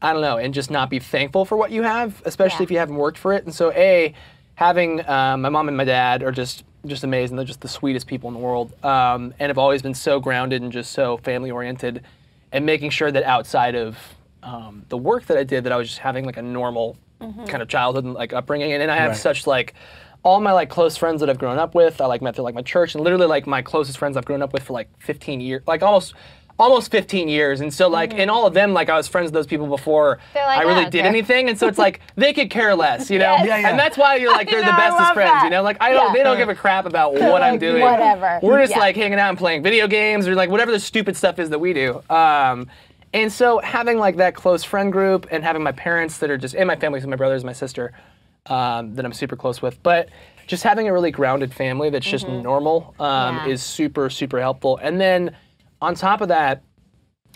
I 0.00 0.12
don't 0.12 0.22
know, 0.22 0.36
and 0.36 0.52
just 0.52 0.68
not 0.70 0.90
be 0.90 0.98
thankful 0.98 1.44
for 1.44 1.56
what 1.56 1.70
you 1.70 1.82
have, 1.82 2.20
especially 2.24 2.58
Yeah. 2.58 2.64
if 2.64 2.70
you 2.72 2.78
haven't 2.78 2.96
worked 2.96 3.18
for 3.18 3.32
it. 3.34 3.44
And 3.44 3.54
so, 3.54 3.70
a 3.72 4.12
having 4.56 5.00
uh, 5.08 5.36
my 5.38 5.48
mom 5.48 5.68
and 5.68 5.76
my 5.76 5.84
dad 5.84 6.22
are 6.22 6.32
just 6.32 6.64
just 6.84 7.04
amazing. 7.04 7.36
They're 7.36 7.46
just 7.46 7.60
the 7.60 7.68
sweetest 7.68 8.08
people 8.08 8.26
in 8.28 8.34
the 8.34 8.40
world, 8.40 8.72
um, 8.84 9.32
and 9.38 9.48
have 9.50 9.58
always 9.58 9.80
been 9.82 9.94
so 9.94 10.18
grounded 10.18 10.62
and 10.62 10.72
just 10.72 10.90
so 10.92 11.18
family 11.18 11.50
oriented, 11.52 12.02
and 12.50 12.66
making 12.66 12.90
sure 12.90 13.12
that 13.12 13.22
outside 13.22 13.76
of 13.76 13.96
um, 14.42 14.84
the 14.88 14.98
work 14.98 15.26
that 15.26 15.36
I 15.38 15.44
did, 15.44 15.62
that 15.64 15.72
I 15.72 15.76
was 15.76 15.86
just 15.86 16.00
having 16.00 16.24
like 16.24 16.36
a 16.36 16.42
normal 16.42 16.96
kind 17.48 17.62
of 17.62 17.68
childhood 17.68 18.04
and 18.04 18.14
like 18.14 18.32
upbringing. 18.32 18.72
And, 18.72 18.90
I 18.90 18.96
have 18.96 19.10
Right. 19.10 19.16
such 19.16 19.46
like 19.46 19.74
all 20.22 20.40
my 20.40 20.52
like 20.52 20.68
close 20.68 20.96
friends 20.96 21.20
that 21.20 21.28
I've 21.30 21.38
grown 21.38 21.58
up 21.58 21.74
with. 21.74 22.00
I 22.00 22.06
like 22.06 22.22
met 22.22 22.34
through 22.36 22.44
like 22.44 22.54
my 22.54 22.62
church, 22.62 22.94
and 22.94 23.02
literally 23.02 23.26
like 23.26 23.46
my 23.46 23.62
closest 23.62 23.98
friends 23.98 24.16
I've 24.16 24.24
grown 24.24 24.42
up 24.42 24.52
with 24.52 24.62
for 24.62 24.72
like 24.72 24.88
15 25.00 25.40
years, 25.40 25.62
like 25.66 25.82
almost. 25.82 26.14
Almost 26.58 26.90
15 26.92 27.28
years, 27.28 27.60
and 27.62 27.72
so 27.72 27.88
like, 27.88 28.12
in 28.12 28.28
all 28.28 28.46
of 28.46 28.52
them, 28.52 28.74
like 28.74 28.90
I 28.90 28.96
was 28.96 29.08
friends 29.08 29.24
with 29.28 29.32
those 29.32 29.46
people 29.46 29.66
before 29.66 30.18
like, 30.34 30.58
I 30.58 30.62
really 30.62 30.84
"Oh, 30.84 30.90
did 30.90 31.04
anything, 31.06 31.48
and 31.48 31.58
so 31.58 31.66
it's 31.66 31.78
like 31.78 32.00
they 32.14 32.34
could 32.34 32.50
care 32.50 32.74
less, 32.76 33.10
you 33.10 33.18
know. 33.24 33.32
Yes. 33.36 33.46
Yeah, 33.46 33.56
yeah. 33.58 33.68
And 33.70 33.78
that's 33.78 33.96
why 33.96 34.16
you're 34.16 34.30
like 34.30 34.50
they're 34.50 34.60
know, 34.60 34.66
the 34.66 34.72
bestest 34.76 35.14
friends, 35.14 35.32
that. 35.32 35.44
you 35.44 35.50
know. 35.50 35.62
Like 35.62 35.78
I 35.80 35.92
don't, 35.92 36.08
Yeah. 36.08 36.12
they 36.12 36.22
don't 36.22 36.36
give 36.36 36.50
a 36.50 36.54
crap 36.54 36.84
about 36.84 37.14
what 37.14 37.42
I'm 37.42 37.58
doing. 37.58 37.80
whatever. 37.82 38.38
We're 38.42 38.60
just 38.60 38.72
Yeah. 38.72 38.80
like 38.80 38.96
hanging 38.96 39.18
out 39.18 39.30
and 39.30 39.38
playing 39.38 39.62
video 39.62 39.88
games 39.88 40.28
or 40.28 40.34
like 40.34 40.50
whatever 40.50 40.70
the 40.70 40.78
stupid 40.78 41.16
stuff 41.16 41.38
is 41.38 41.48
that 41.50 41.58
we 41.58 41.72
do. 41.72 42.02
Um, 42.10 42.68
and 43.12 43.32
so 43.32 43.58
having 43.60 43.98
like 43.98 44.16
that 44.16 44.34
close 44.34 44.64
friend 44.64 44.92
group 44.92 45.26
and 45.30 45.44
having 45.44 45.62
my 45.62 45.72
parents 45.72 46.18
that 46.18 46.30
are 46.30 46.38
just 46.38 46.54
and 46.54 46.66
my 46.66 46.76
family, 46.76 47.00
so 47.00 47.08
my 47.08 47.16
brothers, 47.16 47.44
my 47.44 47.52
sister, 47.52 47.92
um, 48.46 48.94
that 48.94 49.04
I'm 49.04 49.12
super 49.12 49.36
close 49.36 49.60
with. 49.62 49.82
But 49.82 50.08
just 50.46 50.62
having 50.62 50.88
a 50.88 50.92
really 50.92 51.10
grounded 51.10 51.52
family 51.54 51.90
that's 51.90 52.06
just 52.06 52.26
normal 52.28 52.94
um, 52.98 53.36
Mm-hmm. 53.36 53.46
Yeah. 53.46 53.52
is 53.52 53.62
super, 53.62 54.10
super 54.10 54.40
helpful. 54.40 54.78
And 54.78 55.00
then 55.00 55.36
on 55.80 55.94
top 55.94 56.20
of 56.20 56.28
that, 56.28 56.62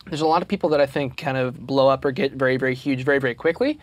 there's 0.06 0.20
a 0.20 0.26
lot 0.26 0.42
of 0.42 0.48
people 0.48 0.70
that 0.70 0.80
I 0.80 0.86
think 0.86 1.16
kind 1.16 1.36
of 1.36 1.66
blow 1.66 1.88
up 1.88 2.04
or 2.04 2.12
get 2.12 2.32
very, 2.32 2.56
very 2.56 2.74
huge 2.74 3.04
very, 3.04 3.18
very 3.18 3.34
quickly. 3.34 3.78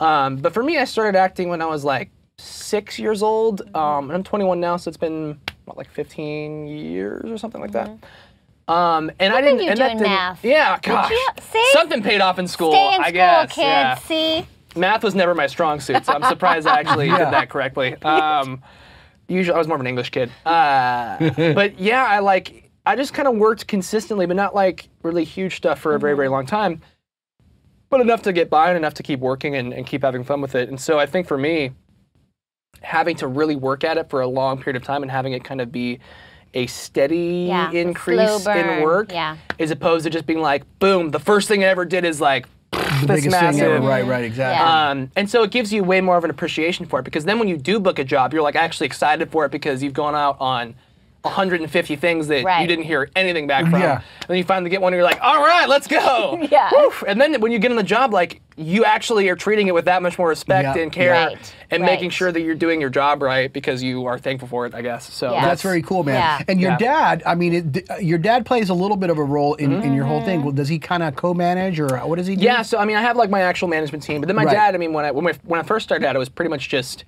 Um, 0.00 0.36
but 0.36 0.52
for 0.52 0.62
me, 0.62 0.78
I 0.78 0.84
started 0.84 1.16
acting 1.18 1.48
when 1.48 1.62
I 1.62 1.66
was 1.66 1.84
like 1.84 2.10
six 2.38 2.98
years 2.98 3.22
old, 3.22 3.62
um, 3.74 4.04
and 4.10 4.12
I'm 4.12 4.24
21 4.24 4.58
now, 4.60 4.76
so 4.76 4.88
it's 4.88 4.96
been 4.96 5.38
what, 5.64 5.76
like 5.76 5.90
15 5.90 6.66
years 6.66 7.30
or 7.30 7.38
something 7.38 7.60
like 7.60 7.72
that. 7.72 7.90
Um, 8.68 9.10
and 9.18 9.32
I 9.32 9.36
Look 9.36 9.38
at 9.38 9.42
didn't. 9.44 9.62
you 9.64 9.70
and 9.70 9.78
that 9.80 9.86
doing 9.88 9.98
didn't- 9.98 10.10
math. 10.12 10.44
Yeah, 10.44 10.78
gosh, 10.80 11.10
you- 11.10 11.28
see? 11.40 11.68
something 11.72 12.02
paid 12.02 12.20
off 12.20 12.38
in 12.38 12.46
school. 12.46 12.72
Stay 12.72 12.94
in 12.94 13.00
I 13.00 13.04
school, 13.04 13.12
guess. 13.12 13.48
kids. 13.52 13.58
Yeah. 13.58 13.94
See? 13.96 14.46
Math 14.76 15.02
was 15.02 15.14
never 15.14 15.34
my 15.34 15.46
strong 15.48 15.80
suit, 15.80 16.06
so 16.06 16.12
I'm 16.14 16.22
surprised 16.24 16.66
I 16.66 16.78
actually 16.80 17.06
Yeah. 17.08 17.18
did 17.18 17.32
that 17.32 17.50
correctly. 17.50 17.94
Um, 18.02 18.62
usually, 19.28 19.54
I 19.54 19.58
was 19.58 19.66
more 19.68 19.74
of 19.74 19.80
an 19.82 19.86
English 19.86 20.10
kid. 20.10 20.30
Uh, 20.46 21.30
but 21.54 21.78
yeah, 21.78 22.04
I 22.04 22.20
like 22.20 22.70
I 22.86 22.96
just 22.96 23.12
kind 23.14 23.28
of 23.28 23.36
worked 23.36 23.66
consistently, 23.66 24.24
but 24.26 24.36
not 24.36 24.54
like 24.54 24.88
really 25.02 25.24
huge 25.24 25.56
stuff 25.56 25.78
for 25.80 25.94
a 25.94 25.98
very 25.98 26.14
very 26.16 26.28
long 26.28 26.46
time. 26.46 26.80
But 27.90 28.00
enough 28.00 28.22
to 28.22 28.32
get 28.32 28.48
by 28.48 28.68
and 28.68 28.76
enough 28.78 28.94
to 28.94 29.02
keep 29.02 29.20
working 29.20 29.54
and, 29.56 29.74
and 29.74 29.86
keep 29.86 30.02
having 30.02 30.24
fun 30.24 30.40
with 30.40 30.54
it. 30.54 30.70
And 30.70 30.80
so 30.80 30.98
I 30.98 31.04
think 31.04 31.28
for 31.28 31.36
me, 31.36 31.72
having 32.80 33.14
to 33.16 33.26
really 33.26 33.54
work 33.56 33.84
at 33.84 33.98
it 33.98 34.08
for 34.08 34.22
a 34.22 34.26
long 34.26 34.56
period 34.56 34.76
of 34.80 34.82
time 34.86 35.02
and 35.02 35.10
having 35.10 35.34
it 35.34 35.44
kind 35.44 35.60
of 35.60 35.70
be 35.70 35.98
a 36.54 36.66
steady 36.66 37.46
Yeah, 37.48 37.70
increase 37.72 38.42
slow 38.42 38.52
in 38.52 38.82
work, 38.82 39.12
yeah. 39.12 39.36
as 39.58 39.70
opposed 39.70 40.04
to 40.04 40.10
just 40.10 40.26
being 40.26 40.40
like, 40.40 40.64
boom, 40.78 41.10
the 41.10 41.18
first 41.18 41.48
thing 41.48 41.64
I 41.64 41.68
ever 41.68 41.84
did 41.84 42.04
is 42.04 42.20
like 42.20 42.46
The 42.72 42.78
this 43.06 43.24
biggest 43.24 43.38
thing 43.38 43.60
ever. 43.60 43.80
Right, 43.80 44.06
right, 44.06 44.24
exactly. 44.24 44.64
Yeah. 44.64 44.90
Um, 44.90 45.10
and 45.16 45.28
so 45.30 45.42
it 45.42 45.50
gives 45.50 45.72
you 45.72 45.82
way 45.84 46.00
more 46.00 46.16
of 46.16 46.24
an 46.24 46.30
appreciation 46.30 46.86
for 46.86 47.00
it 47.00 47.04
because 47.04 47.24
then 47.24 47.38
when 47.38 47.48
you 47.48 47.56
do 47.56 47.80
book 47.80 47.98
a 47.98 48.04
job, 48.04 48.32
you're 48.32 48.42
like 48.42 48.56
actually 48.56 48.86
excited 48.86 49.30
for 49.30 49.44
it 49.46 49.50
because 49.52 49.82
you've 49.82 49.94
gone 49.94 50.14
out 50.14 50.36
on 50.40 50.74
150 51.24 51.96
things 51.96 52.26
that 52.28 52.38
you 52.60 52.66
didn't 52.66 52.84
hear 52.84 53.08
anything 53.14 53.46
back 53.46 53.64
from. 53.70 53.80
Yeah. 53.80 53.96
And 54.20 54.28
then 54.28 54.36
you 54.38 54.44
finally 54.44 54.70
get 54.70 54.80
one 54.82 54.92
and 54.92 54.98
you're 54.98 55.04
like, 55.04 55.20
all 55.22 55.40
right, 55.40 55.68
let's 55.68 55.86
go. 55.86 56.38
Yeah. 56.52 56.70
Woof. 56.72 57.04
And 57.06 57.20
then 57.20 57.40
when 57.40 57.52
you 57.52 57.58
get 57.58 57.70
in 57.70 57.76
the 57.76 57.82
job, 57.82 58.12
like 58.12 58.40
you 58.56 58.84
actually 58.84 59.28
are 59.28 59.36
treating 59.36 59.68
it 59.68 59.74
with 59.74 59.84
that 59.86 60.02
much 60.02 60.18
more 60.18 60.28
respect 60.28 60.76
Yeah. 60.76 60.82
and 60.82 60.92
care 60.92 61.12
Right, 61.12 61.54
and 61.70 61.82
making 61.82 62.10
sure 62.10 62.30
that 62.32 62.40
you're 62.42 62.54
doing 62.56 62.80
your 62.80 62.90
job 62.90 63.22
right 63.22 63.50
because 63.50 63.82
you 63.82 64.04
are 64.06 64.18
thankful 64.18 64.48
for 64.48 64.66
it, 64.66 64.74
I 64.74 64.82
guess. 64.82 65.10
So 65.12 65.32
Yeah. 65.32 65.46
That's 65.46 65.62
very 65.62 65.80
cool, 65.82 66.02
man. 66.04 66.16
Yeah. 66.16 66.42
And 66.48 66.60
your 66.60 66.72
Yeah. 66.72 66.78
dad, 66.78 67.22
I 67.24 67.34
mean, 67.36 67.54
it, 67.76 67.90
uh, 67.90 67.96
your 67.96 68.18
dad 68.18 68.44
plays 68.44 68.68
a 68.68 68.74
little 68.74 68.96
bit 68.96 69.08
of 69.10 69.18
a 69.18 69.24
role 69.24 69.54
in, 69.54 69.72
in 69.82 69.94
your 69.94 70.04
whole 70.04 70.22
thing. 70.22 70.42
Well, 70.42 70.52
does 70.52 70.68
he 70.68 70.78
kind 70.78 71.02
of 71.02 71.14
co-manage 71.16 71.78
or 71.80 71.88
what 72.06 72.16
does 72.18 72.26
he 72.26 72.36
do? 72.36 72.42
Yeah, 72.44 72.62
so 72.62 72.78
I 72.78 72.84
mean, 72.84 72.96
I 72.96 73.02
have 73.02 73.16
like 73.16 73.30
my 73.30 73.42
actual 73.42 73.68
management 73.68 74.02
team, 74.02 74.20
but 74.20 74.26
then 74.26 74.36
my 74.36 74.44
Right. 74.44 74.52
dad. 74.52 74.74
I 74.74 74.78
mean, 74.78 74.92
when 74.92 75.04
I 75.04 75.12
when, 75.12 75.24
we, 75.24 75.32
when 75.44 75.60
I 75.60 75.62
first 75.62 75.84
started 75.86 76.04
out, 76.06 76.16
it 76.16 76.18
was 76.18 76.28
pretty 76.28 76.50
much 76.50 76.68
just 76.68 77.04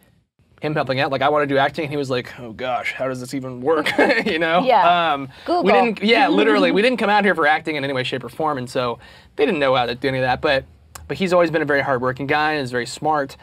him 0.64 0.74
helping 0.74 0.98
out. 1.00 1.12
Like, 1.12 1.22
I 1.22 1.28
want 1.28 1.42
to 1.42 1.54
do 1.54 1.58
acting, 1.58 1.84
and 1.84 1.90
he 1.90 1.96
was 1.96 2.10
like, 2.10 2.38
"Oh 2.40 2.52
gosh, 2.52 2.92
how 2.92 3.08
does 3.08 3.20
this 3.20 3.34
even 3.34 3.60
work?" 3.60 3.88
you 4.26 4.38
know? 4.38 4.64
Yeah. 4.64 5.12
Um, 5.12 5.28
Google. 5.44 5.64
We 5.64 5.72
didn't. 5.72 6.02
Yeah, 6.02 6.28
literally, 6.28 6.72
we 6.72 6.82
didn't 6.82 6.98
come 6.98 7.10
out 7.10 7.24
here 7.24 7.34
for 7.34 7.46
acting 7.46 7.76
in 7.76 7.84
any 7.84 7.92
way, 7.92 8.04
shape, 8.04 8.24
or 8.24 8.28
form, 8.28 8.58
and 8.58 8.68
so 8.68 8.98
they 9.36 9.44
didn't 9.44 9.60
know 9.60 9.74
how 9.74 9.86
to 9.86 9.94
do 9.94 10.08
any 10.08 10.18
of 10.18 10.22
that. 10.22 10.40
But 10.40 10.64
but 11.06 11.18
he's 11.18 11.32
always 11.32 11.50
been 11.50 11.62
a 11.62 11.66
very 11.66 11.82
hardworking 11.82 12.26
guy 12.26 12.52
and 12.52 12.62
is 12.62 12.70
very 12.70 12.86
smart. 12.86 13.36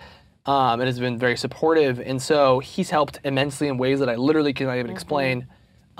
Um, 0.44 0.80
and 0.80 0.88
has 0.88 1.00
been 1.00 1.20
very 1.20 1.38
supportive, 1.38 2.00
and 2.00 2.20
so 2.20 2.58
he's 2.58 2.90
helped 2.90 3.20
immensely 3.24 3.68
in 3.68 3.78
ways 3.78 4.00
that 4.00 4.10
I 4.10 4.16
literally 4.16 4.54
cannot 4.54 4.80
even 4.80 4.90
explain. 4.90 5.46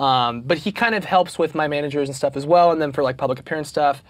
Um, 0.00 0.40
but 0.42 0.58
he 0.58 0.72
kind 0.72 0.96
of 0.96 1.04
helps 1.04 1.38
with 1.38 1.54
my 1.54 1.68
managers 1.68 2.08
and 2.08 2.16
stuff 2.16 2.36
as 2.36 2.44
well, 2.44 2.72
and 2.72 2.82
then 2.82 2.90
for 2.90 3.04
like 3.04 3.16
public 3.16 3.38
appearance 3.38 3.68
stuff, 3.68 4.02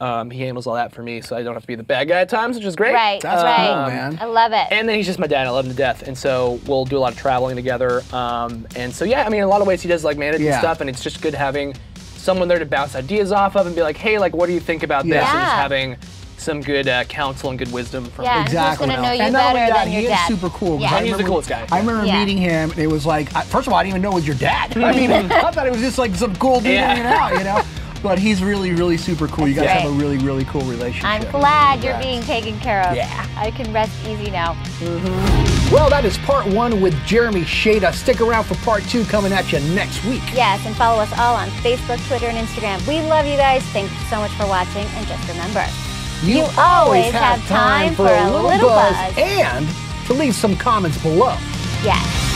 um, 0.00 0.30
he 0.30 0.40
handles 0.42 0.66
all 0.66 0.74
that 0.74 0.92
for 0.92 1.02
me, 1.02 1.20
so 1.22 1.36
I 1.36 1.42
don't 1.42 1.54
have 1.54 1.62
to 1.62 1.66
be 1.66 1.74
the 1.74 1.82
bad 1.82 2.08
guy 2.08 2.20
at 2.20 2.28
times, 2.28 2.56
which 2.56 2.66
is 2.66 2.76
great. 2.76 2.92
Right, 2.94 3.20
That's 3.20 3.42
right. 3.42 3.66
cool, 3.68 3.86
man. 3.86 4.18
I 4.20 4.26
love 4.26 4.52
it. 4.52 4.66
And 4.70 4.88
then 4.88 4.96
he's 4.96 5.06
just 5.06 5.18
my 5.18 5.26
dad. 5.26 5.46
I 5.46 5.50
love 5.50 5.64
him 5.64 5.70
to 5.72 5.76
death, 5.76 6.02
and 6.06 6.16
so 6.16 6.60
we'll 6.66 6.84
do 6.84 6.98
a 6.98 7.00
lot 7.00 7.12
of 7.12 7.18
traveling 7.18 7.56
together. 7.56 8.02
Um, 8.12 8.66
and 8.76 8.94
so 8.94 9.04
yeah, 9.04 9.24
I 9.24 9.28
mean, 9.30 9.38
in 9.38 9.44
a 9.44 9.48
lot 9.48 9.60
of 9.62 9.66
ways 9.66 9.80
he 9.82 9.88
does 9.88 10.04
like 10.04 10.18
manage 10.18 10.40
Yeah. 10.42 10.52
and 10.52 10.58
stuff, 10.60 10.80
and 10.80 10.90
it's 10.90 11.02
just 11.02 11.22
good 11.22 11.34
having 11.34 11.74
someone 12.16 12.48
there 12.48 12.58
to 12.58 12.66
bounce 12.66 12.94
ideas 12.94 13.32
off 13.32 13.56
of 13.56 13.66
and 13.66 13.74
be 13.76 13.82
like, 13.82 13.96
hey, 13.96 14.18
like, 14.18 14.34
what 14.34 14.46
do 14.46 14.52
you 14.52 14.60
think 14.60 14.82
about 14.82 15.04
this? 15.04 15.14
Yeah. 15.14 15.30
And 15.30 15.40
just 15.40 15.54
having 15.54 15.96
some 16.38 16.60
good 16.60 16.86
uh, 16.86 17.02
counsel 17.04 17.48
and 17.50 17.58
good 17.58 17.72
wisdom 17.72 18.04
from 18.04 18.24
Yeah. 18.26 18.40
him. 18.40 18.42
Exactly. 18.46 18.86
Who's 18.86 18.96
gonna 18.96 19.08
know 19.08 19.12
you 19.14 19.22
and 19.22 19.32
not 19.32 19.46
only 19.48 19.60
better 19.60 19.72
that, 19.72 19.84
than 19.84 19.92
he 19.94 20.02
your 20.02 20.12
is 20.12 20.18
super 20.26 20.50
cool. 20.50 20.78
Yeah. 20.78 20.94
I 20.94 21.00
he's 21.00 21.12
the 21.12 21.12
remember- 21.18 21.28
coolest 21.30 21.48
guy. 21.48 21.66
I 21.72 21.78
remember 21.78 22.04
Yeah. 22.04 22.18
meeting 22.18 22.36
him, 22.36 22.70
and 22.72 22.78
it 22.78 22.86
was 22.88 23.06
like, 23.06 23.34
I, 23.34 23.40
first 23.42 23.66
of 23.66 23.72
all, 23.72 23.78
I 23.78 23.84
didn't 23.84 23.92
even 23.92 24.02
know 24.02 24.10
it 24.12 24.16
was 24.16 24.26
your 24.26 24.36
dad. 24.36 24.76
I 24.76 24.92
mean, 24.92 25.10
I 25.32 25.50
thought 25.50 25.66
it 25.66 25.72
was 25.72 25.80
just 25.80 25.96
like 25.98 26.14
some 26.14 26.36
cool 26.36 26.60
dude 26.60 26.72
Yeah. 26.72 26.94
hanging 26.94 27.06
out, 27.06 27.32
you 27.38 27.44
know? 27.44 27.62
But 28.02 28.18
he's 28.18 28.42
really, 28.42 28.72
really 28.72 28.96
super 28.96 29.26
cool. 29.26 29.48
You 29.48 29.54
guys 29.54 29.64
That's 29.66 29.82
have 29.82 29.90
a 29.90 29.94
really, 29.94 30.18
really 30.18 30.44
cool 30.44 30.60
relationship. 30.62 31.04
I'm 31.04 31.30
glad 31.30 31.82
you're 31.82 31.98
being 31.98 32.22
taken 32.22 32.58
care 32.60 32.82
of. 32.86 32.94
Yeah. 32.94 33.26
I 33.36 33.50
can 33.50 33.72
rest 33.72 33.92
easy 34.06 34.30
now. 34.30 34.54
Mm-hmm. 34.78 35.74
Well, 35.74 35.90
that 35.90 36.04
is 36.04 36.16
part 36.18 36.46
one 36.46 36.80
with 36.80 36.94
Jeremy 37.04 37.40
Shada. 37.42 37.92
Stick 37.92 38.20
around 38.20 38.44
for 38.44 38.54
part 38.56 38.82
two 38.84 39.04
coming 39.04 39.32
at 39.32 39.50
you 39.52 39.58
next 39.74 40.04
week. 40.04 40.22
Yes, 40.32 40.64
and 40.66 40.76
follow 40.76 41.00
us 41.02 41.12
all 41.18 41.34
on 41.34 41.48
Facebook, 41.64 42.04
Twitter, 42.06 42.26
and 42.26 42.36
Instagram. 42.46 42.86
We 42.86 43.00
love 43.00 43.26
you 43.26 43.36
guys. 43.36 43.62
Thank 43.72 43.90
you 43.90 43.98
so 44.08 44.18
much 44.18 44.30
for 44.32 44.46
watching. 44.46 44.86
And 44.86 45.06
just 45.08 45.26
remember, 45.28 45.66
You 46.22 46.46
always 46.56 47.10
have 47.12 47.44
time 47.48 47.94
for 47.94 48.06
a 48.06 48.30
little 48.30 48.68
buzz. 48.68 49.14
and 49.18 49.66
to 50.06 50.12
leave 50.12 50.34
some 50.36 50.56
comments 50.56 51.02
below. 51.02 51.36
yes. 51.82 52.35